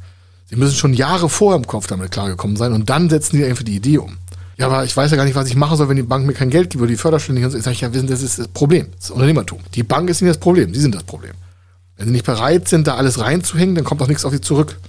Sie 0.49 0.55
müssen 0.55 0.77
schon 0.77 0.93
Jahre 0.93 1.27
vorher 1.27 1.57
im 1.57 1.67
Kopf 1.67 1.87
damit 1.87 2.11
klargekommen 2.11 2.55
sein 2.55 2.71
und 2.71 2.89
dann 2.89 3.09
setzen 3.09 3.35
die 3.35 3.43
einfach 3.43 3.65
die 3.65 3.75
Idee 3.75 3.97
um. 3.97 4.19
Ja, 4.57 4.65
aber 4.65 4.83
ich 4.83 4.97
weiß 4.97 5.11
ja 5.11 5.17
gar 5.17 5.25
nicht, 5.25 5.35
was 5.35 5.47
ich 5.47 5.55
machen 5.55 5.77
soll, 5.77 5.87
wenn 5.87 5.97
die 5.97 6.03
Bank 6.03 6.25
mir 6.25 6.33
kein 6.33 6.49
Geld 6.49 6.71
gibt 6.71 6.81
oder 6.81 6.89
die 6.89 6.97
Förderstelle 6.97 7.39
nicht. 7.39 7.53
Ich 7.53 7.63
sage, 7.63 7.77
ja, 7.77 7.93
wissen, 7.93 8.07
das 8.07 8.23
ist 8.23 8.39
das 8.39 8.47
Problem. 8.47 8.87
Das 8.95 9.05
ist 9.05 9.11
Unternehmertum. 9.11 9.59
Die 9.75 9.83
Bank 9.83 10.09
ist 10.09 10.21
nicht 10.21 10.31
das 10.31 10.39
Problem, 10.39 10.73
sie 10.73 10.79
sind 10.79 10.95
das 10.95 11.03
Problem. 11.03 11.33
Wenn 11.95 12.07
sie 12.07 12.11
nicht 12.11 12.25
bereit 12.25 12.67
sind, 12.67 12.87
da 12.87 12.95
alles 12.95 13.19
reinzuhängen, 13.19 13.75
dann 13.75 13.83
kommt 13.83 14.01
auch 14.01 14.07
nichts 14.07 14.25
auf 14.25 14.33
sie 14.33 14.41
zurück. 14.41 14.79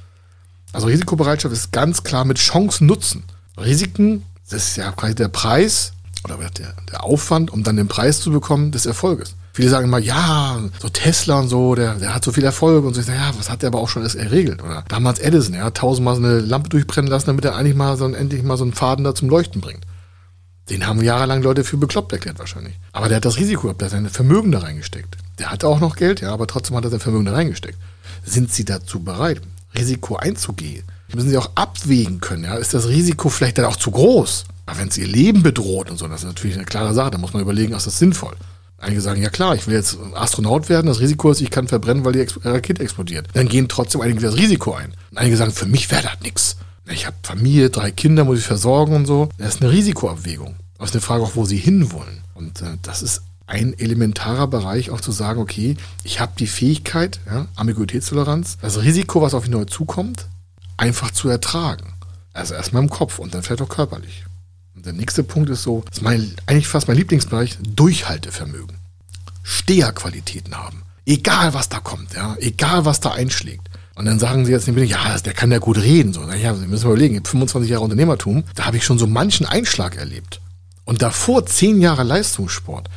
Also 0.72 0.86
Risikobereitschaft 0.86 1.52
ist 1.52 1.72
ganz 1.72 2.02
klar 2.02 2.24
mit 2.24 2.38
Chancen-Nutzen. 2.38 3.24
Risiken, 3.58 4.24
das 4.50 4.68
ist 4.68 4.76
ja 4.76 4.90
quasi 4.92 5.14
der 5.14 5.28
Preis 5.28 5.92
oder 6.24 6.36
der, 6.36 6.74
der 6.90 7.04
Aufwand, 7.04 7.50
um 7.50 7.62
dann 7.62 7.76
den 7.76 7.88
Preis 7.88 8.20
zu 8.20 8.30
bekommen 8.30 8.70
des 8.72 8.86
Erfolges. 8.86 9.34
Viele 9.58 9.70
sagen 9.70 9.86
immer, 9.86 9.98
ja, 9.98 10.56
so 10.78 10.88
Tesla 10.88 11.40
und 11.40 11.48
so, 11.48 11.74
der, 11.74 11.96
der 11.96 12.14
hat 12.14 12.24
so 12.24 12.30
viel 12.30 12.44
Erfolg 12.44 12.84
und 12.84 12.94
so. 12.94 13.00
Ich 13.00 13.06
sage, 13.06 13.18
ja, 13.18 13.32
was 13.36 13.50
hat 13.50 13.62
der 13.62 13.66
aber 13.66 13.80
auch 13.80 13.88
schon 13.88 14.02
alles 14.02 14.14
erregelt? 14.14 14.62
Oder 14.62 14.84
damals 14.86 15.18
Edison, 15.18 15.52
er 15.52 15.64
hat 15.64 15.78
tausendmal 15.78 16.14
so 16.14 16.22
eine 16.22 16.38
Lampe 16.38 16.68
durchbrennen 16.68 17.10
lassen, 17.10 17.26
damit 17.26 17.44
er 17.44 17.56
eigentlich 17.56 17.74
mal 17.74 17.96
so 17.96 18.06
endlich 18.06 18.44
mal 18.44 18.56
so 18.56 18.62
einen 18.62 18.72
Faden 18.72 19.02
da 19.02 19.16
zum 19.16 19.28
Leuchten 19.28 19.60
bringt. 19.60 19.84
Den 20.70 20.86
haben 20.86 21.02
jahrelang 21.02 21.42
Leute 21.42 21.64
für 21.64 21.76
bekloppt 21.76 22.12
erklärt 22.12 22.38
wahrscheinlich. 22.38 22.74
Aber 22.92 23.08
der 23.08 23.16
hat 23.16 23.24
das 23.24 23.36
Risiko 23.38 23.62
gehabt, 23.62 23.80
der 23.80 23.86
hat 23.86 23.94
sein 23.94 24.08
Vermögen 24.08 24.52
da 24.52 24.60
reingesteckt. 24.60 25.16
Der 25.40 25.50
hatte 25.50 25.66
auch 25.66 25.80
noch 25.80 25.96
Geld, 25.96 26.20
ja, 26.20 26.32
aber 26.32 26.46
trotzdem 26.46 26.76
hat 26.76 26.84
er 26.84 26.90
sein 26.90 27.00
Vermögen 27.00 27.24
da 27.24 27.32
reingesteckt. 27.32 27.78
Sind 28.24 28.52
Sie 28.52 28.64
dazu 28.64 29.00
bereit, 29.00 29.40
Risiko 29.76 30.14
einzugehen? 30.14 30.84
Müssen 31.12 31.30
Sie 31.30 31.36
auch 31.36 31.50
abwägen 31.56 32.20
können, 32.20 32.44
ja? 32.44 32.54
Ist 32.54 32.74
das 32.74 32.86
Risiko 32.86 33.28
vielleicht 33.28 33.58
dann 33.58 33.64
auch 33.64 33.74
zu 33.74 33.90
groß? 33.90 34.44
Aber 34.66 34.78
wenn 34.78 34.86
es 34.86 34.98
Ihr 34.98 35.08
Leben 35.08 35.42
bedroht 35.42 35.90
und 35.90 35.96
so, 35.98 36.06
das 36.06 36.20
ist 36.20 36.26
natürlich 36.26 36.54
eine 36.54 36.64
klare 36.64 36.94
Sache, 36.94 37.10
da 37.10 37.18
muss 37.18 37.32
man 37.32 37.42
überlegen, 37.42 37.74
ist 37.74 37.88
das 37.88 37.98
sinnvoll? 37.98 38.36
Einige 38.78 39.00
sagen, 39.00 39.20
ja 39.20 39.28
klar, 39.28 39.56
ich 39.56 39.66
will 39.66 39.74
jetzt 39.74 39.98
Astronaut 40.14 40.68
werden, 40.68 40.86
das 40.86 41.00
Risiko 41.00 41.30
ist, 41.30 41.40
ich 41.40 41.50
kann 41.50 41.66
verbrennen, 41.66 42.04
weil 42.04 42.12
die 42.12 42.26
Rakete 42.44 42.82
explodiert. 42.82 43.26
Dann 43.32 43.48
gehen 43.48 43.68
trotzdem 43.68 44.00
einige 44.00 44.20
das 44.20 44.36
Risiko 44.36 44.72
ein. 44.72 44.94
Und 45.10 45.18
einige 45.18 45.36
sagen, 45.36 45.50
für 45.50 45.66
mich 45.66 45.90
wäre 45.90 46.02
das 46.02 46.20
nichts. 46.22 46.56
Ich 46.86 47.06
habe 47.06 47.16
Familie, 47.22 47.70
drei 47.70 47.90
Kinder, 47.90 48.24
muss 48.24 48.38
ich 48.38 48.44
versorgen 48.44 48.94
und 48.94 49.06
so. 49.06 49.28
Das 49.36 49.56
ist 49.56 49.62
eine 49.62 49.72
Risikoabwägung. 49.72 50.54
Das 50.78 50.90
ist 50.90 50.94
eine 50.94 51.00
Frage 51.00 51.24
auch, 51.24 51.34
wo 51.34 51.44
sie 51.44 51.56
hinwollen. 51.56 52.22
Und 52.34 52.62
äh, 52.62 52.76
das 52.82 53.02
ist 53.02 53.22
ein 53.48 53.76
elementarer 53.78 54.46
Bereich, 54.46 54.90
auch 54.90 55.00
zu 55.00 55.10
sagen, 55.10 55.40
okay, 55.40 55.76
ich 56.04 56.20
habe 56.20 56.32
die 56.38 56.46
Fähigkeit, 56.46 57.18
ja, 57.26 57.46
Ambiguitätstoleranz, 57.56 58.58
das 58.60 58.80
Risiko, 58.82 59.22
was 59.22 59.34
auf 59.34 59.42
mich 59.42 59.50
neu 59.50 59.64
zukommt, 59.64 60.26
einfach 60.76 61.10
zu 61.10 61.28
ertragen. 61.28 61.94
Also 62.32 62.54
erstmal 62.54 62.82
im 62.82 62.90
Kopf 62.90 63.18
und 63.18 63.34
dann 63.34 63.42
vielleicht 63.42 63.62
auch 63.62 63.68
körperlich. 63.68 64.24
Der 64.88 64.94
nächste 64.94 65.22
Punkt 65.22 65.50
ist 65.50 65.64
so, 65.64 65.82
das 65.86 65.98
ist 65.98 66.02
mein, 66.02 66.32
eigentlich 66.46 66.66
fast 66.66 66.88
mein 66.88 66.96
Lieblingsbereich, 66.96 67.58
Durchhaltevermögen. 67.60 68.78
Steherqualitäten 69.42 70.56
haben. 70.56 70.82
Egal 71.04 71.52
was 71.52 71.68
da 71.68 71.78
kommt, 71.78 72.14
ja, 72.14 72.36
egal 72.40 72.86
was 72.86 72.98
da 72.98 73.10
einschlägt. 73.12 73.68
Und 73.96 74.06
dann 74.06 74.18
sagen 74.18 74.46
sie 74.46 74.52
jetzt 74.52 74.66
nicht, 74.66 74.90
ja, 74.90 75.18
der 75.18 75.34
kann 75.34 75.52
ja 75.52 75.58
gut 75.58 75.76
reden. 75.76 76.14
So, 76.14 76.22
naja, 76.22 76.54
Sie 76.54 76.66
müssen 76.66 76.86
mal 76.86 76.92
überlegen, 76.92 77.16
ich 77.16 77.20
habe 77.20 77.28
25 77.28 77.70
Jahre 77.70 77.84
Unternehmertum, 77.84 78.44
da 78.54 78.64
habe 78.64 78.78
ich 78.78 78.84
schon 78.84 78.98
so 78.98 79.06
manchen 79.06 79.44
Einschlag 79.44 79.94
erlebt. 79.96 80.40
Und 80.86 81.02
davor 81.02 81.44
zehn 81.44 81.82
Jahre 81.82 82.02
Leistungssport. 82.02 82.88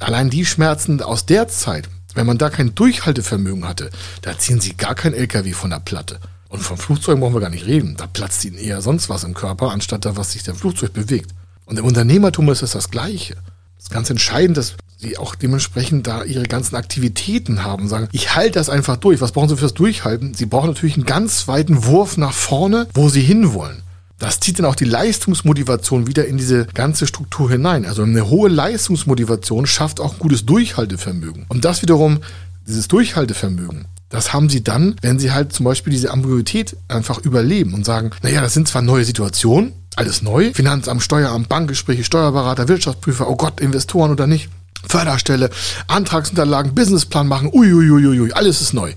Allein 0.00 0.30
die 0.30 0.44
Schmerzen 0.44 1.00
aus 1.00 1.26
der 1.26 1.46
Zeit, 1.46 1.88
wenn 2.14 2.26
man 2.26 2.38
da 2.38 2.50
kein 2.50 2.74
Durchhaltevermögen 2.74 3.68
hatte, 3.68 3.90
da 4.22 4.36
ziehen 4.36 4.60
sie 4.60 4.76
gar 4.76 4.96
kein 4.96 5.14
LKW 5.14 5.52
von 5.52 5.70
der 5.70 5.78
Platte. 5.78 6.18
Und 6.48 6.60
vom 6.60 6.78
Flugzeug 6.78 7.20
brauchen 7.20 7.34
wir 7.34 7.40
gar 7.40 7.50
nicht 7.50 7.66
reden. 7.66 7.96
Da 7.96 8.06
platzt 8.06 8.44
ihnen 8.44 8.56
eher 8.56 8.80
sonst 8.80 9.08
was 9.08 9.24
im 9.24 9.34
Körper, 9.34 9.70
anstatt 9.70 10.04
da, 10.04 10.16
was 10.16 10.32
sich 10.32 10.42
der 10.42 10.54
Flugzeug 10.54 10.92
bewegt. 10.92 11.34
Und 11.66 11.78
im 11.78 11.84
Unternehmertum 11.84 12.48
ist 12.48 12.62
es 12.62 12.70
das 12.70 12.90
Gleiche. 12.90 13.34
Es 13.78 13.84
ist 13.84 13.90
ganz 13.90 14.08
entscheidend, 14.08 14.56
dass 14.56 14.74
sie 14.98 15.18
auch 15.18 15.34
dementsprechend 15.34 16.06
da 16.06 16.24
ihre 16.24 16.44
ganzen 16.44 16.76
Aktivitäten 16.76 17.64
haben 17.64 17.88
sagen, 17.88 18.08
ich 18.12 18.34
halte 18.34 18.52
das 18.52 18.70
einfach 18.70 18.96
durch. 18.96 19.20
Was 19.20 19.32
brauchen 19.32 19.48
sie 19.48 19.56
fürs 19.56 19.74
Durchhalten? 19.74 20.32
Sie 20.32 20.46
brauchen 20.46 20.68
natürlich 20.68 20.96
einen 20.96 21.04
ganz 21.04 21.48
weiten 21.48 21.84
Wurf 21.84 22.16
nach 22.16 22.32
vorne, 22.32 22.86
wo 22.94 23.08
sie 23.08 23.20
hinwollen. 23.20 23.82
Das 24.18 24.40
zieht 24.40 24.58
dann 24.58 24.64
auch 24.64 24.76
die 24.76 24.86
Leistungsmotivation 24.86 26.06
wieder 26.06 26.26
in 26.26 26.38
diese 26.38 26.64
ganze 26.72 27.06
Struktur 27.06 27.50
hinein. 27.50 27.84
Also 27.84 28.02
eine 28.02 28.30
hohe 28.30 28.48
Leistungsmotivation 28.48 29.66
schafft 29.66 30.00
auch 30.00 30.14
ein 30.14 30.18
gutes 30.18 30.46
Durchhaltevermögen. 30.46 31.44
Und 31.48 31.66
das 31.66 31.82
wiederum, 31.82 32.20
dieses 32.66 32.88
Durchhaltevermögen, 32.88 33.84
das 34.08 34.32
haben 34.32 34.48
sie 34.48 34.64
dann, 34.64 34.96
wenn 35.02 35.18
sie 35.18 35.32
halt 35.32 35.52
zum 35.52 35.64
Beispiel 35.64 35.92
diese 35.92 36.10
Ambiguität 36.10 36.76
einfach 36.88 37.18
überleben 37.18 37.74
und 37.74 37.84
sagen, 37.84 38.12
naja, 38.22 38.40
das 38.40 38.54
sind 38.54 38.68
zwar 38.68 38.80
neue 38.80 39.04
Situationen, 39.04 39.72
alles 39.96 40.22
neu, 40.22 40.52
Finanzamt, 40.52 41.02
Steueramt, 41.02 41.48
Bankgespräche, 41.48 42.04
Steuerberater, 42.04 42.68
Wirtschaftsprüfer, 42.68 43.28
oh 43.28 43.36
Gott, 43.36 43.60
Investoren 43.60 44.12
oder 44.12 44.26
nicht, 44.26 44.48
Förderstelle, 44.86 45.50
Antragsunterlagen, 45.88 46.74
Businessplan 46.74 47.26
machen, 47.26 47.50
uiuiuiui, 47.52 48.32
alles 48.32 48.60
ist 48.60 48.74
neu. 48.74 48.92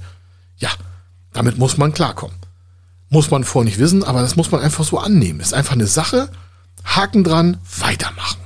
Ja, 0.58 0.70
damit 1.34 1.58
muss 1.58 1.78
man 1.78 1.94
klarkommen. 1.94 2.36
Muss 3.10 3.32
man 3.32 3.44
vorher 3.44 3.66
nicht 3.66 3.80
wissen, 3.80 4.04
aber 4.04 4.22
das 4.22 4.36
muss 4.36 4.52
man 4.52 4.62
einfach 4.62 4.84
so 4.84 5.00
annehmen. 5.00 5.40
Ist 5.40 5.54
einfach 5.54 5.74
eine 5.74 5.88
Sache, 5.88 6.30
Haken 6.84 7.24
dran, 7.24 7.58
weitermachen. 7.80 8.40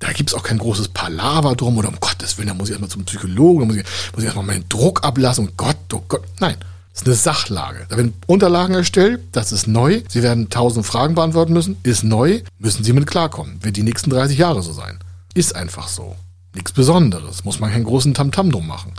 Da 0.00 0.12
gibt 0.12 0.30
es 0.30 0.34
auch 0.34 0.42
kein 0.42 0.58
großes 0.58 0.88
Palaver 0.88 1.56
drum 1.56 1.76
oder 1.76 1.88
um 1.88 2.00
Gottes 2.00 2.38
Willen, 2.38 2.48
da 2.48 2.54
muss 2.54 2.68
ich 2.68 2.72
erstmal 2.72 2.90
zum 2.90 3.04
Psychologen, 3.04 3.60
da 3.60 3.66
muss 3.66 3.76
ich, 3.76 3.84
muss 4.12 4.22
ich 4.22 4.24
erstmal 4.24 4.46
meinen 4.46 4.68
Druck 4.68 5.04
ablassen 5.04 5.48
und 5.48 5.56
Gott, 5.56 5.76
oh 5.92 6.02
Gott. 6.08 6.22
Nein, 6.40 6.56
ist 7.02 7.06
eine 7.06 7.14
Sachlage. 7.16 7.86
Da 7.88 7.96
werden 7.96 8.14
Unterlagen 8.26 8.74
erstellt, 8.74 9.20
das 9.32 9.52
ist 9.52 9.66
neu. 9.66 10.02
Sie 10.08 10.22
werden 10.22 10.50
tausend 10.50 10.86
Fragen 10.86 11.14
beantworten 11.14 11.52
müssen, 11.52 11.76
ist 11.82 12.04
neu, 12.04 12.42
müssen 12.58 12.84
Sie 12.84 12.92
mit 12.92 13.06
klarkommen. 13.06 13.62
Wird 13.62 13.76
die 13.76 13.82
nächsten 13.82 14.10
30 14.10 14.38
Jahre 14.38 14.62
so 14.62 14.72
sein. 14.72 14.98
Ist 15.34 15.54
einfach 15.54 15.88
so. 15.88 16.16
Nichts 16.54 16.72
Besonderes. 16.72 17.44
Muss 17.44 17.60
man 17.60 17.70
keinen 17.70 17.84
großen 17.84 18.14
Tamtam 18.14 18.50
drum 18.50 18.66
machen. 18.66 18.92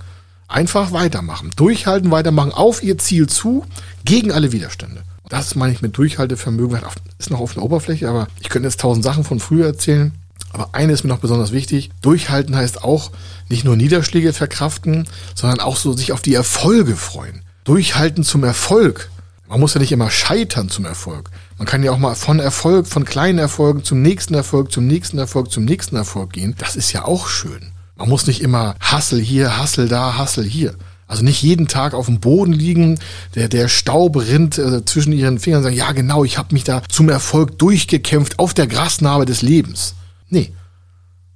Einfach 0.47 0.91
weitermachen. 0.91 1.51
Durchhalten, 1.55 2.11
weitermachen, 2.11 2.51
auf 2.51 2.81
Ihr 2.81 2.97
Ziel 2.97 3.27
zu, 3.27 3.65
gegen 4.05 4.31
alle 4.31 4.51
Widerstände. 4.51 5.03
Das 5.27 5.53
meine 5.55 5.73
ich 5.73 5.81
mit 5.81 5.95
Durchhaltevermögen. 5.97 6.79
Ist 7.19 7.29
noch 7.29 7.39
auf 7.39 7.53
der 7.53 7.63
Oberfläche, 7.63 8.09
aber 8.09 8.27
ich 8.39 8.49
könnte 8.49 8.67
jetzt 8.67 8.79
tausend 8.79 9.03
Sachen 9.03 9.23
von 9.23 9.39
früher 9.39 9.67
erzählen. 9.67 10.11
Aber 10.51 10.69
eine 10.71 10.93
ist 10.93 11.03
mir 11.03 11.09
noch 11.09 11.19
besonders 11.19 11.51
wichtig. 11.51 11.91
Durchhalten 12.01 12.55
heißt 12.55 12.83
auch 12.83 13.11
nicht 13.49 13.63
nur 13.63 13.75
Niederschläge 13.75 14.33
verkraften, 14.33 15.07
sondern 15.35 15.59
auch 15.59 15.75
so 15.75 15.93
sich 15.93 16.11
auf 16.11 16.21
die 16.21 16.33
Erfolge 16.33 16.95
freuen. 16.95 17.43
Durchhalten 17.69 18.23
zum 18.23 18.43
Erfolg. 18.43 19.11
Man 19.47 19.59
muss 19.59 19.75
ja 19.75 19.79
nicht 19.79 19.91
immer 19.91 20.09
scheitern 20.09 20.69
zum 20.69 20.85
Erfolg. 20.85 21.29
Man 21.59 21.67
kann 21.67 21.83
ja 21.83 21.91
auch 21.91 21.99
mal 21.99 22.15
von 22.15 22.39
Erfolg, 22.39 22.88
von 22.88 23.05
kleinen 23.05 23.38
Erfolgen 23.38 23.83
zum 23.83 24.01
nächsten 24.01 24.33
Erfolg, 24.33 24.71
zum 24.71 24.88
nächsten 24.88 25.19
Erfolg, 25.19 25.51
zum 25.51 25.65
nächsten 25.65 25.95
Erfolg 25.95 26.33
gehen. 26.33 26.55
Das 26.57 26.75
ist 26.75 26.91
ja 26.93 27.05
auch 27.05 27.27
schön. 27.27 27.71
Man 27.95 28.09
muss 28.09 28.25
nicht 28.25 28.41
immer 28.41 28.73
Hassel 28.79 29.21
hier, 29.21 29.59
Hassel 29.59 29.88
da, 29.88 30.17
Hassel 30.17 30.45
hier. 30.45 30.73
Also 31.05 31.23
nicht 31.23 31.43
jeden 31.43 31.67
Tag 31.67 31.93
auf 31.93 32.07
dem 32.07 32.19
Boden 32.19 32.53
liegen, 32.53 32.97
der, 33.35 33.49
der 33.49 33.67
Staub 33.67 34.17
rinnt 34.17 34.57
äh, 34.57 34.83
zwischen 34.85 35.13
ihren 35.13 35.38
Fingern 35.38 35.59
und 35.59 35.65
sagen, 35.65 35.75
ja 35.75 35.91
genau, 35.91 36.23
ich 36.23 36.39
habe 36.39 36.55
mich 36.55 36.63
da 36.63 36.81
zum 36.89 37.07
Erfolg 37.07 37.59
durchgekämpft 37.59 38.39
auf 38.39 38.55
der 38.55 38.65
Grasnarbe 38.65 39.25
des 39.25 39.43
Lebens. 39.43 39.93
Nee, 40.27 40.53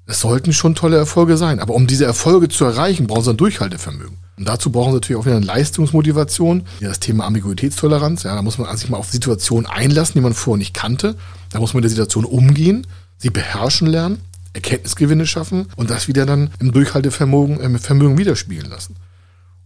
es 0.08 0.22
sollten 0.22 0.52
schon 0.52 0.74
tolle 0.74 0.98
Erfolge 0.98 1.38
sein. 1.38 1.60
Aber 1.60 1.76
um 1.76 1.86
diese 1.86 2.06
Erfolge 2.06 2.50
zu 2.50 2.66
erreichen, 2.66 3.06
brauchen 3.06 3.24
sie 3.24 3.30
ein 3.30 3.38
Durchhaltevermögen. 3.38 4.23
Und 4.38 4.48
dazu 4.48 4.72
brauchen 4.72 4.92
sie 4.92 4.96
natürlich 4.96 5.22
auch 5.22 5.26
wieder 5.26 5.38
eine 5.38 5.46
Leistungsmotivation. 5.46 6.64
Ja, 6.80 6.90
das 6.90 7.00
Thema 7.00 7.26
Ambiguitätstoleranz. 7.26 8.24
Ja, 8.24 8.36
da 8.36 8.42
muss 8.42 8.58
man 8.58 8.76
sich 8.78 8.90
mal 8.90 8.98
auf 8.98 9.12
Situationen 9.12 9.68
einlassen, 9.68 10.14
die 10.16 10.22
man 10.22 10.34
vorher 10.34 10.58
nicht 10.58 10.74
kannte. 10.74 11.16
Da 11.52 11.60
muss 11.60 11.74
man 11.74 11.80
mit 11.80 11.86
der 11.86 11.92
Situation 11.92 12.26
umgehen, 12.26 12.88
sie 13.18 13.30
beherrschen 13.30 13.88
lernen, 13.88 14.22
Erkenntnisgewinne 14.54 15.28
schaffen 15.28 15.68
und 15.76 15.90
das 15.90 16.08
wieder 16.08 16.26
dann 16.26 16.50
im 16.60 16.72
Durchhaltevermögen 16.72 17.60
im 17.60 17.78
Vermögen 17.80 18.18
widerspiegeln 18.18 18.70
lassen 18.70 18.96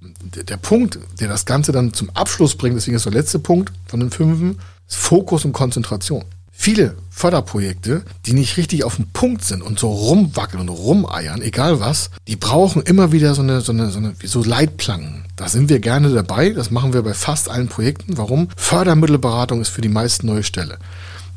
der, 0.02 0.44
der 0.44 0.58
Punkt, 0.58 1.00
der 1.20 1.28
das 1.28 1.46
Ganze 1.46 1.72
dann 1.72 1.94
zum 1.94 2.10
Abschluss 2.12 2.56
bringt, 2.56 2.76
deswegen 2.76 2.96
ist 2.96 3.06
der 3.06 3.14
letzte 3.14 3.40
Punkt 3.40 3.72
von 3.86 4.00
den 4.00 4.12
fünfen, 4.12 4.60
ist 4.88 4.98
Fokus 4.98 5.46
und 5.46 5.54
Konzentration. 5.54 6.26
Viele 6.60 6.98
Förderprojekte, 7.12 8.04
die 8.26 8.34
nicht 8.34 8.58
richtig 8.58 8.84
auf 8.84 8.96
dem 8.96 9.08
Punkt 9.14 9.46
sind 9.46 9.62
und 9.62 9.78
so 9.80 9.92
rumwackeln 9.92 10.60
und 10.60 10.70
rumeiern, 10.70 11.42
egal 11.42 11.80
was, 11.80 12.10
die 12.28 12.36
brauchen 12.36 12.82
immer 12.82 13.12
wieder 13.12 13.36
so 13.36 13.44
eine, 13.44 13.62
so 13.62 13.72
eine, 13.72 13.92
so 13.92 14.00
eine, 14.00 14.16
so 14.24 14.44
Leitplanken. 14.44 15.26
Da 15.36 15.48
sind 15.48 15.70
wir 15.70 15.80
gerne 15.80 16.10
dabei. 16.10 16.50
Das 16.50 16.72
machen 16.72 16.94
wir 16.94 17.04
bei 17.04 17.14
fast 17.14 17.48
allen 17.48 17.68
Projekten. 17.68 18.18
Warum? 18.18 18.50
Fördermittelberatung 18.58 19.62
ist 19.62 19.70
für 19.70 19.82
die 19.82 19.88
meisten 19.88 20.26
neue 20.26 20.44
Stelle. 20.44 20.80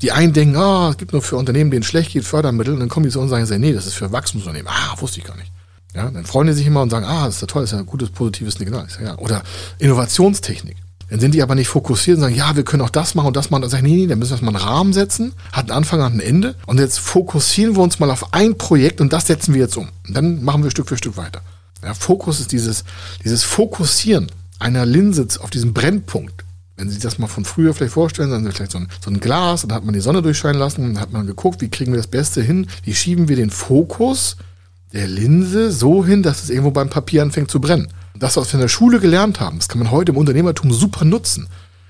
Die 0.01 0.11
einen 0.11 0.33
denken, 0.33 0.57
oh, 0.57 0.89
es 0.89 0.97
gibt 0.97 1.13
nur 1.13 1.21
für 1.21 1.37
Unternehmen, 1.37 1.71
denen 1.71 1.83
schlecht 1.83 2.13
geht, 2.13 2.25
Fördermittel. 2.25 2.73
Und 2.73 2.81
dann 2.81 2.89
kommen 2.89 3.05
die 3.05 3.13
zu 3.13 3.21
uns 3.21 3.31
und 3.31 3.47
sagen, 3.47 3.61
nee, 3.61 3.75
das 3.75 3.87
ist 3.87 3.95
für 3.95 4.11
Wachstumsunternehmen. 4.11 4.73
Ah, 4.73 5.01
wusste 5.01 5.21
ich 5.21 5.27
gar 5.27 5.37
nicht. 5.37 5.53
Ja, 5.95 6.11
dann 6.11 6.25
freuen 6.25 6.47
die 6.47 6.55
sich 6.55 6.67
immer 6.67 6.81
und 6.81 6.91
sagen, 6.91 7.05
ah, 7.05 7.27
das 7.27 7.37
ist 7.37 7.41
ja 7.43 7.47
toll, 7.47 7.63
das 7.63 7.71
ist 7.71 7.75
ja 7.75 7.81
ein 7.81 7.87
gutes, 7.87 8.09
positives 8.09 8.55
Signal. 8.55 8.89
Sage, 8.89 9.05
ja. 9.05 9.19
Oder 9.19 9.43
Innovationstechnik. 9.79 10.77
Dann 11.11 11.19
sind 11.19 11.35
die 11.35 11.43
aber 11.43 11.57
nicht 11.57 11.69
fokussiert 11.69 12.17
und 12.17 12.23
sagen, 12.23 12.35
ja, 12.35 12.55
wir 12.55 12.63
können 12.63 12.83
auch 12.83 12.91
das 12.91 13.15
machen 13.15 13.29
und 13.29 13.37
das 13.37 13.51
machen. 13.51 13.63
Dann 13.63 13.71
sage 13.71 13.85
ich, 13.85 13.93
nee, 13.93 13.99
nee, 13.99 14.07
dann 14.07 14.19
müssen 14.19 14.31
wir 14.31 14.35
erstmal 14.35 14.55
einen 14.55 14.65
Rahmen 14.65 14.93
setzen, 14.93 15.33
hat 15.53 15.65
einen 15.65 15.79
Anfang, 15.79 16.01
hat 16.01 16.13
ein 16.13 16.21
Ende. 16.21 16.55
Und 16.67 16.79
jetzt 16.79 17.01
fokussieren 17.01 17.77
wir 17.77 17.83
uns 17.83 17.99
mal 17.99 18.11
auf 18.11 18.33
ein 18.33 18.57
Projekt 18.57 19.01
und 19.01 19.13
das 19.13 19.27
setzen 19.27 19.53
wir 19.53 19.61
jetzt 19.61 19.77
um. 19.77 19.89
Und 20.07 20.17
dann 20.17 20.45
machen 20.45 20.63
wir 20.63 20.71
Stück 20.71 20.89
für 20.89 20.97
Stück 20.97 21.17
weiter. 21.17 21.43
Ja, 21.83 21.95
Fokus 21.95 22.41
ist 22.41 22.53
dieses, 22.53 22.85
dieses 23.25 23.43
Fokussieren 23.43 24.31
einer 24.61 24.87
Linse 24.87 25.27
auf 25.41 25.51
diesen 25.51 25.75
Brennpunkt. 25.75 26.45
Wenn 26.77 26.89
Sie 26.89 26.95
sich 26.95 27.03
das 27.03 27.19
mal 27.19 27.27
von 27.27 27.45
früher 27.45 27.75
vielleicht 27.75 27.93
vorstellen, 27.93 28.31
dann 28.31 28.51
vielleicht 28.53 28.73
so 28.73 28.79
ein, 28.79 28.89
so 29.05 29.11
ein 29.11 29.21
Glas, 29.21 29.65
und 29.65 29.71
da 29.71 29.77
hat 29.77 29.85
man 29.85 29.95
die 29.95 30.01
Sonne 30.01 30.23
durchscheinen 30.23 30.59
lassen, 30.59 30.83
und 30.85 30.95
dann 30.95 31.03
hat 31.03 31.13
man 31.13 31.27
geguckt, 31.27 31.61
wie 31.61 31.69
kriegen 31.69 31.93
wir 31.93 31.99
das 31.99 32.07
Beste 32.07 32.41
hin, 32.41 32.69
wie 32.85 32.95
schieben 32.95 33.29
wir 33.29 33.37
den 33.37 33.51
Fokus 33.51 34.37
der 34.93 35.07
Linse 35.07 35.73
so 35.73 36.05
hin, 36.05 36.23
dass 36.23 36.43
es 36.43 36.51
irgendwo 36.51 36.71
beim 36.71 36.89
Papier 36.89 37.23
anfängt 37.23 37.51
zu 37.51 37.61
brennen. 37.61 37.89
Das, 38.21 38.37
was 38.37 38.49
wir 38.53 38.55
in 38.55 38.61
der 38.61 38.69
Schule 38.69 39.01
gelernt 39.01 39.41
haben, 39.41 39.59
das 39.59 39.69
kann 39.69 39.79
man 39.79 39.91
heute 39.91 40.13
im 40.13 40.19
Unternehmertum 40.19 40.71
super 40.73 41.07
nutzen. 41.07 41.49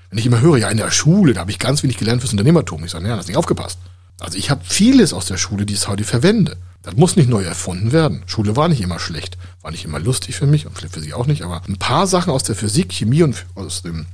Wenn 0.09 0.17
ich 0.17 0.25
immer 0.25 0.39
höre, 0.39 0.57
ja, 0.57 0.69
in 0.69 0.77
der 0.77 0.89
Schule, 0.89 1.33
da 1.33 1.41
habe 1.41 1.51
ich 1.51 1.59
ganz 1.59 1.83
wenig 1.83 1.97
gelernt 1.97 2.21
fürs 2.21 2.31
Unternehmertum. 2.31 2.83
Ich 2.85 2.91
sage, 2.91 3.05
ja, 3.05 3.17
hast 3.17 3.27
nicht 3.27 3.35
aufgepasst. 3.35 3.79
Also 4.17 4.37
ich 4.37 4.49
habe 4.49 4.61
vieles 4.63 5.11
aus 5.11 5.25
der 5.25 5.35
Schule, 5.35 5.65
die 5.65 5.73
ich 5.73 5.85
heute 5.89 6.05
verwende. 6.05 6.55
Das 6.83 6.95
muss 6.95 7.17
nicht 7.17 7.29
neu 7.29 7.43
erfunden 7.43 7.91
werden. 7.91 8.23
Schule 8.27 8.55
war 8.55 8.69
nicht 8.69 8.79
immer 8.79 8.97
schlecht, 8.97 9.37
war 9.61 9.71
nicht 9.71 9.83
immer 9.83 9.99
lustig 9.99 10.37
für 10.37 10.47
mich 10.47 10.65
und 10.65 10.77
für 10.79 11.01
Sie 11.01 11.13
auch 11.13 11.27
nicht, 11.27 11.41
aber 11.41 11.63
ein 11.67 11.77
paar 11.77 12.07
Sachen 12.07 12.31
aus 12.31 12.43
der 12.43 12.55
Physik, 12.55 12.93
Chemie 12.93 13.23
und 13.23 13.45
aus 13.55 13.81
dem 13.81 14.05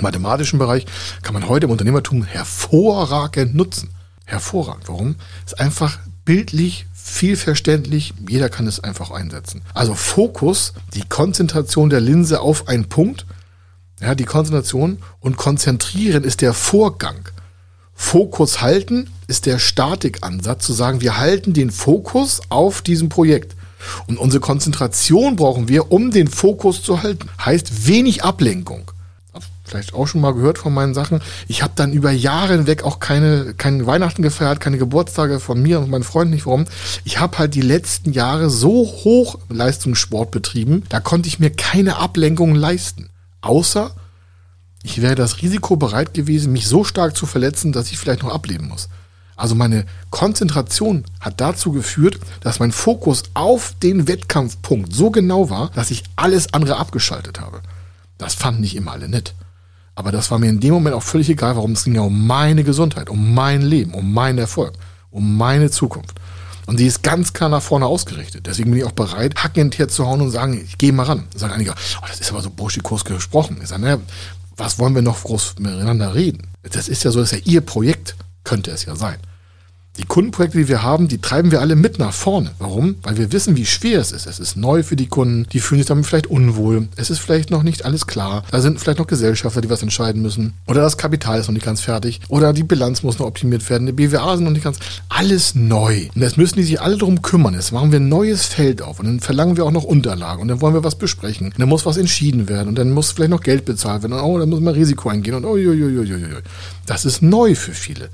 mathematischen 0.00 0.58
Bereich 0.58 0.86
kann 1.20 1.34
man 1.34 1.46
heute 1.46 1.66
im 1.66 1.72
Unternehmertum 1.72 2.24
hervorragend 2.24 3.54
nutzen. 3.54 3.90
Hervorragend. 4.24 4.88
Warum? 4.88 5.16
Ist 5.44 5.60
einfach 5.60 5.98
bildlich 6.24 6.86
viel 7.02 7.36
verständlich. 7.36 8.14
Jeder 8.28 8.48
kann 8.48 8.66
es 8.66 8.80
einfach 8.80 9.10
einsetzen. 9.10 9.62
Also 9.74 9.94
Fokus, 9.94 10.72
die 10.94 11.04
Konzentration 11.08 11.90
der 11.90 12.00
Linse 12.00 12.40
auf 12.40 12.68
einen 12.68 12.88
Punkt. 12.88 13.26
Ja, 14.00 14.14
die 14.14 14.24
Konzentration 14.24 14.98
und 15.20 15.36
konzentrieren 15.36 16.24
ist 16.24 16.40
der 16.40 16.54
Vorgang. 16.54 17.28
Fokus 17.94 18.62
halten 18.62 19.10
ist 19.26 19.44
der 19.44 19.58
Statikansatz, 19.58 20.64
zu 20.64 20.72
sagen, 20.72 21.02
wir 21.02 21.18
halten 21.18 21.52
den 21.52 21.70
Fokus 21.70 22.40
auf 22.48 22.80
diesem 22.80 23.10
Projekt. 23.10 23.54
Und 24.06 24.18
unsere 24.18 24.40
Konzentration 24.40 25.36
brauchen 25.36 25.68
wir, 25.68 25.92
um 25.92 26.10
den 26.10 26.28
Fokus 26.28 26.82
zu 26.82 27.02
halten. 27.02 27.28
Heißt 27.44 27.86
wenig 27.86 28.24
Ablenkung 28.24 28.90
vielleicht 29.70 29.94
auch 29.94 30.06
schon 30.06 30.20
mal 30.20 30.34
gehört 30.34 30.58
von 30.58 30.74
meinen 30.74 30.94
Sachen. 30.94 31.20
Ich 31.48 31.62
habe 31.62 31.72
dann 31.76 31.92
über 31.92 32.10
Jahre 32.10 32.54
hinweg 32.54 32.82
auch 32.82 32.98
keine, 32.98 33.54
keine 33.54 33.86
Weihnachten 33.86 34.22
gefeiert, 34.22 34.60
keine 34.60 34.78
Geburtstage 34.78 35.40
von 35.40 35.62
mir 35.62 35.80
und 35.80 35.90
meinen 35.90 36.02
Freunden 36.02 36.34
nicht. 36.34 36.46
Warum? 36.46 36.66
Ich 37.04 37.20
habe 37.20 37.38
halt 37.38 37.54
die 37.54 37.60
letzten 37.62 38.12
Jahre 38.12 38.50
so 38.50 38.86
hoch 38.86 39.38
Leistungssport 39.48 40.30
betrieben, 40.30 40.82
da 40.88 41.00
konnte 41.00 41.28
ich 41.28 41.38
mir 41.38 41.50
keine 41.50 41.96
Ablenkung 41.96 42.54
leisten. 42.54 43.08
Außer 43.40 43.94
ich 44.82 45.02
wäre 45.02 45.14
das 45.14 45.42
Risiko 45.42 45.76
bereit 45.76 46.14
gewesen, 46.14 46.52
mich 46.52 46.66
so 46.66 46.84
stark 46.84 47.16
zu 47.16 47.26
verletzen, 47.26 47.72
dass 47.72 47.90
ich 47.90 47.98
vielleicht 47.98 48.22
noch 48.22 48.32
ableben 48.32 48.68
muss. 48.68 48.88
Also 49.36 49.54
meine 49.54 49.86
Konzentration 50.10 51.04
hat 51.18 51.40
dazu 51.40 51.72
geführt, 51.72 52.18
dass 52.40 52.60
mein 52.60 52.72
Fokus 52.72 53.22
auf 53.32 53.74
den 53.82 54.06
Wettkampfpunkt 54.06 54.92
so 54.92 55.10
genau 55.10 55.48
war, 55.48 55.70
dass 55.74 55.90
ich 55.90 56.04
alles 56.16 56.52
andere 56.52 56.76
abgeschaltet 56.76 57.40
habe. 57.40 57.62
Das 58.18 58.34
fanden 58.34 58.60
nicht 58.60 58.76
immer 58.76 58.92
alle 58.92 59.08
nett. 59.08 59.34
Aber 60.00 60.12
das 60.12 60.30
war 60.30 60.38
mir 60.38 60.48
in 60.48 60.60
dem 60.60 60.72
Moment 60.72 60.96
auch 60.96 61.02
völlig 61.02 61.28
egal, 61.28 61.56
warum 61.56 61.72
es 61.72 61.84
ging 61.84 61.94
ja 61.94 62.00
um 62.00 62.26
meine 62.26 62.64
Gesundheit, 62.64 63.10
um 63.10 63.34
mein 63.34 63.60
Leben, 63.60 63.92
um 63.92 64.14
meinen 64.14 64.38
Erfolg, 64.38 64.72
um 65.10 65.36
meine 65.36 65.70
Zukunft. 65.70 66.18
Und 66.64 66.80
die 66.80 66.86
ist 66.86 67.02
ganz 67.02 67.34
klar 67.34 67.50
nach 67.50 67.60
vorne 67.60 67.84
ausgerichtet. 67.84 68.46
Deswegen 68.46 68.70
bin 68.70 68.80
ich 68.80 68.86
auch 68.86 68.92
bereit, 68.92 69.34
Hacken 69.36 69.70
herzuhauen 69.70 70.22
und 70.22 70.30
sagen, 70.30 70.58
ich 70.64 70.78
gehe 70.78 70.94
mal 70.94 71.02
ran. 71.02 71.24
Sagen 71.36 71.52
einige, 71.52 71.72
oh, 71.72 72.06
das 72.08 72.18
ist 72.18 72.30
aber 72.30 72.40
so 72.40 72.48
burschikos 72.48 73.04
gesprochen. 73.04 73.58
Ich 73.60 73.68
sage, 73.68 73.82
naja, 73.82 73.98
was 74.56 74.78
wollen 74.78 74.94
wir 74.94 75.02
noch 75.02 75.22
groß 75.22 75.56
miteinander 75.58 76.14
reden? 76.14 76.48
Das 76.62 76.88
ist 76.88 77.04
ja 77.04 77.10
so, 77.10 77.20
das 77.20 77.32
ist 77.32 77.44
ja 77.44 77.52
Ihr 77.52 77.60
Projekt, 77.60 78.16
könnte 78.42 78.70
es 78.70 78.86
ja 78.86 78.96
sein. 78.96 79.18
Die 80.00 80.06
Kundenprojekte, 80.06 80.56
die 80.56 80.68
wir 80.68 80.82
haben, 80.82 81.08
die 81.08 81.18
treiben 81.18 81.50
wir 81.50 81.60
alle 81.60 81.76
mit 81.76 81.98
nach 81.98 82.14
vorne. 82.14 82.52
Warum? 82.58 82.96
Weil 83.02 83.18
wir 83.18 83.32
wissen, 83.32 83.54
wie 83.58 83.66
schwer 83.66 84.00
es 84.00 84.12
ist. 84.12 84.24
Es 84.24 84.40
ist 84.40 84.56
neu 84.56 84.82
für 84.82 84.96
die 84.96 85.08
Kunden, 85.08 85.46
die 85.52 85.60
fühlen 85.60 85.78
sich 85.78 85.88
damit 85.88 86.06
vielleicht 86.06 86.28
unwohl. 86.28 86.88
Es 86.96 87.10
ist 87.10 87.18
vielleicht 87.18 87.50
noch 87.50 87.62
nicht 87.62 87.84
alles 87.84 88.06
klar. 88.06 88.42
Da 88.50 88.62
sind 88.62 88.80
vielleicht 88.80 88.98
noch 88.98 89.06
Gesellschafter, 89.06 89.60
die 89.60 89.68
was 89.68 89.82
entscheiden 89.82 90.22
müssen. 90.22 90.54
Oder 90.66 90.80
das 90.80 90.96
Kapital 90.96 91.38
ist 91.38 91.48
noch 91.48 91.52
nicht 91.52 91.66
ganz 91.66 91.82
fertig. 91.82 92.22
Oder 92.28 92.54
die 92.54 92.62
Bilanz 92.62 93.02
muss 93.02 93.18
noch 93.18 93.26
optimiert 93.26 93.68
werden. 93.68 93.84
Die 93.84 93.92
BWA 93.92 94.36
sind 94.36 94.46
noch 94.46 94.52
nicht 94.52 94.64
ganz. 94.64 94.78
Alles 95.10 95.54
neu. 95.54 96.08
Und 96.14 96.22
jetzt 96.22 96.38
müssen 96.38 96.56
die 96.56 96.64
sich 96.64 96.80
alle 96.80 96.96
darum 96.96 97.20
kümmern. 97.20 97.52
Jetzt 97.52 97.72
machen 97.72 97.92
wir 97.92 98.00
ein 98.00 98.08
neues 98.08 98.46
Feld 98.46 98.80
auf. 98.80 99.00
Und 99.00 99.04
dann 99.04 99.20
verlangen 99.20 99.58
wir 99.58 99.66
auch 99.66 99.70
noch 99.70 99.84
Unterlagen. 99.84 100.40
Und 100.40 100.48
dann 100.48 100.62
wollen 100.62 100.72
wir 100.72 100.82
was 100.82 100.94
besprechen. 100.94 101.48
Und 101.48 101.60
dann 101.60 101.68
muss 101.68 101.84
was 101.84 101.98
entschieden 101.98 102.48
werden. 102.48 102.68
Und 102.68 102.78
dann 102.78 102.90
muss 102.90 103.12
vielleicht 103.12 103.32
noch 103.32 103.42
Geld 103.42 103.66
bezahlt 103.66 104.02
werden. 104.02 104.14
Und 104.14 104.20
oh, 104.20 104.38
dann 104.38 104.48
muss 104.48 104.60
man 104.60 104.72
Risiko 104.72 105.10
eingehen. 105.10 105.34
Und 105.34 105.44
oh, 105.44 105.56
oh, 105.56 105.56
oh, 105.56 106.00
oh, 106.00 106.36
oh. 106.38 106.40
Das 106.86 107.04
ist 107.04 107.20
neu 107.20 107.54
für 107.54 107.72
viele. 107.74 108.08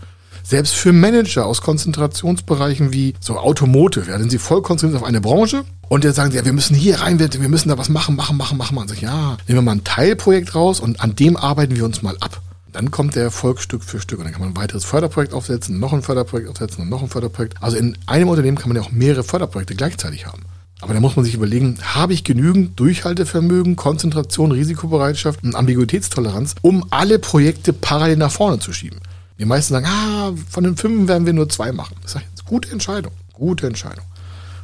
Selbst 0.49 0.75
für 0.75 0.93
Manager 0.93 1.45
aus 1.45 1.61
Konzentrationsbereichen 1.61 2.93
wie 2.93 3.15
so 3.19 3.37
Automotive, 3.37 4.09
ja, 4.09 4.31
sie 4.31 4.39
voll 4.39 4.63
konzentriert 4.63 5.03
auf 5.03 5.09
eine 5.09 5.21
Branche 5.21 5.65
und 5.89 6.05
jetzt 6.05 6.15
sagen 6.15 6.31
sie, 6.31 6.37
ja, 6.37 6.45
wir 6.45 6.53
müssen 6.53 6.77
hier 6.77 7.01
rein, 7.01 7.19
wir 7.19 7.49
müssen 7.49 7.69
da 7.69 7.79
was 7.79 7.89
machen, 7.89 8.15
machen, 8.15 8.37
machen, 8.37 8.57
machen. 8.57 8.79
Und 8.79 8.89
sag, 8.89 9.03
ja, 9.03 9.39
nehmen 9.49 9.59
wir 9.59 9.63
mal 9.63 9.73
ein 9.73 9.83
Teilprojekt 9.83 10.55
raus 10.55 10.79
und 10.79 11.01
an 11.01 11.17
dem 11.17 11.37
arbeiten 11.37 11.75
wir 11.75 11.85
uns 11.85 12.01
mal 12.03 12.17
ab. 12.21 12.41
Dann 12.71 12.93
kommt 12.93 13.17
der 13.17 13.25
Erfolg 13.25 13.61
Stück 13.61 13.83
für 13.83 13.99
Stück 13.99 14.21
und 14.21 14.25
dann 14.27 14.35
kann 14.35 14.41
man 14.41 14.51
ein 14.51 14.57
weiteres 14.57 14.85
Förderprojekt 14.85 15.35
aufsetzen, 15.35 15.81
noch 15.81 15.93
ein 15.93 16.03
Förderprojekt 16.03 16.49
aufsetzen 16.49 16.83
und 16.83 16.91
noch 16.91 17.03
ein 17.03 17.09
Förderprojekt. 17.09 17.61
Also 17.61 17.77
in 17.77 17.99
einem 18.07 18.29
Unternehmen 18.29 18.57
kann 18.57 18.69
man 18.69 18.77
ja 18.77 18.85
auch 18.85 18.93
mehrere 18.93 19.25
Förderprojekte 19.25 19.75
gleichzeitig 19.75 20.27
haben. 20.27 20.43
Aber 20.81 20.95
da 20.95 21.01
muss 21.01 21.17
man 21.17 21.25
sich 21.25 21.35
überlegen, 21.35 21.79
habe 21.83 22.13
ich 22.13 22.23
genügend 22.23 22.79
Durchhaltevermögen, 22.79 23.75
Konzentration, 23.75 24.53
Risikobereitschaft 24.53 25.43
und 25.43 25.57
Ambiguitätstoleranz, 25.57 26.55
um 26.63 26.85
alle 26.91 27.19
Projekte 27.19 27.73
parallel 27.73 28.19
nach 28.19 28.31
vorne 28.31 28.61
zu 28.61 28.73
schieben? 28.73 29.01
Die 29.39 29.45
meisten 29.45 29.75
sagen, 29.75 29.87
ah, 29.87 30.33
von 30.49 30.65
den 30.65 30.77
fünf 30.77 31.09
werden 31.09 31.27
wir 31.27 31.33
nur 31.33 31.49
zwei 31.49 31.73
machen. 31.73 31.97
Das 32.03 32.13
ist 32.13 32.17
eine 32.17 32.25
gute 32.47 32.71
Entscheidung. 32.71 33.13
Gute 33.33 33.67
Entscheidung. 33.67 34.05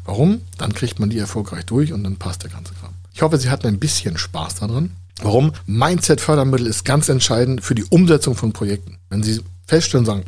Warum? 0.05 0.41
Dann 0.59 0.73
kriegt 0.73 0.99
man 0.99 1.11
die 1.11 1.19
erfolgreich 1.19 1.65
durch 1.67 1.93
und 1.93 2.05
dann 2.05 2.17
passt 2.17 2.43
der 2.43 2.51
ganze 2.51 2.75
Kram. 2.75 2.95
Ich 3.15 3.23
hoffe, 3.23 3.39
Sie 3.39 3.51
hatten 3.51 3.67
ein 3.67 3.79
bisschen 3.79 4.17
Spaß 4.17 4.57
daran. 4.57 4.93
Warum? 5.21 5.53
Mindset-Fördermittel 5.67 6.67
ist 6.67 6.85
ganz 6.85 7.09
entscheidend 7.09 7.63
für 7.63 7.75
die 7.75 7.85
Umsetzung 7.85 8.35
von 8.35 8.53
Projekten. 8.53 8.99
Wenn 9.11 9.23
Sie 9.23 9.41
feststellen 9.67 10.07
sagen, 10.07 10.25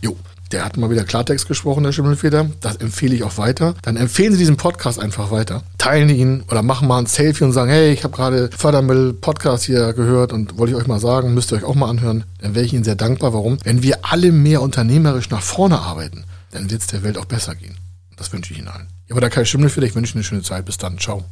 jo, 0.00 0.16
der 0.52 0.64
hat 0.64 0.76
mal 0.76 0.90
wieder 0.90 1.04
Klartext 1.04 1.46
gesprochen, 1.46 1.84
der 1.84 1.92
Schimmelfeder. 1.92 2.50
Das 2.60 2.76
empfehle 2.76 3.14
ich 3.14 3.22
auch 3.22 3.38
weiter. 3.38 3.74
Dann 3.82 3.96
empfehlen 3.96 4.32
Sie 4.32 4.38
diesen 4.38 4.56
Podcast 4.56 4.98
einfach 4.98 5.30
weiter. 5.30 5.62
Teilen 5.78 6.08
ihn 6.08 6.44
oder 6.50 6.62
machen 6.62 6.88
mal 6.88 6.98
ein 6.98 7.06
Selfie 7.06 7.44
und 7.44 7.52
sagen, 7.52 7.70
hey, 7.70 7.92
ich 7.92 8.04
habe 8.04 8.14
gerade 8.14 8.50
Fördermittel-Podcast 8.56 9.64
hier 9.64 9.92
gehört 9.92 10.32
und 10.32 10.58
wollte 10.58 10.72
ich 10.72 10.78
euch 10.80 10.86
mal 10.86 11.00
sagen, 11.00 11.34
müsst 11.34 11.52
ihr 11.52 11.56
euch 11.56 11.64
auch 11.64 11.74
mal 11.74 11.90
anhören. 11.90 12.24
Dann 12.40 12.54
wäre 12.54 12.64
ich 12.64 12.72
Ihnen 12.72 12.84
sehr 12.84 12.96
dankbar. 12.96 13.32
Warum? 13.32 13.58
Wenn 13.64 13.82
wir 13.82 13.98
alle 14.02 14.32
mehr 14.32 14.62
unternehmerisch 14.62 15.30
nach 15.30 15.42
vorne 15.42 15.78
arbeiten, 15.80 16.24
dann 16.50 16.70
wird 16.70 16.80
es 16.80 16.86
der 16.86 17.02
Welt 17.02 17.18
auch 17.18 17.26
besser 17.26 17.54
gehen. 17.54 17.76
Das 18.16 18.32
wünsche 18.32 18.52
ich 18.52 18.58
Ihnen 18.58 18.68
allen. 18.68 18.88
Ja, 19.06 19.14
aber 19.14 19.20
da 19.20 19.28
Kai 19.28 19.44
Schimmelfeder, 19.44 19.86
ich 19.86 19.94
wünsche 19.94 20.12
Ihnen 20.14 20.18
eine 20.18 20.24
schöne 20.24 20.42
Zeit. 20.42 20.64
Bis 20.64 20.78
dann. 20.78 20.98
Ciao. 20.98 21.24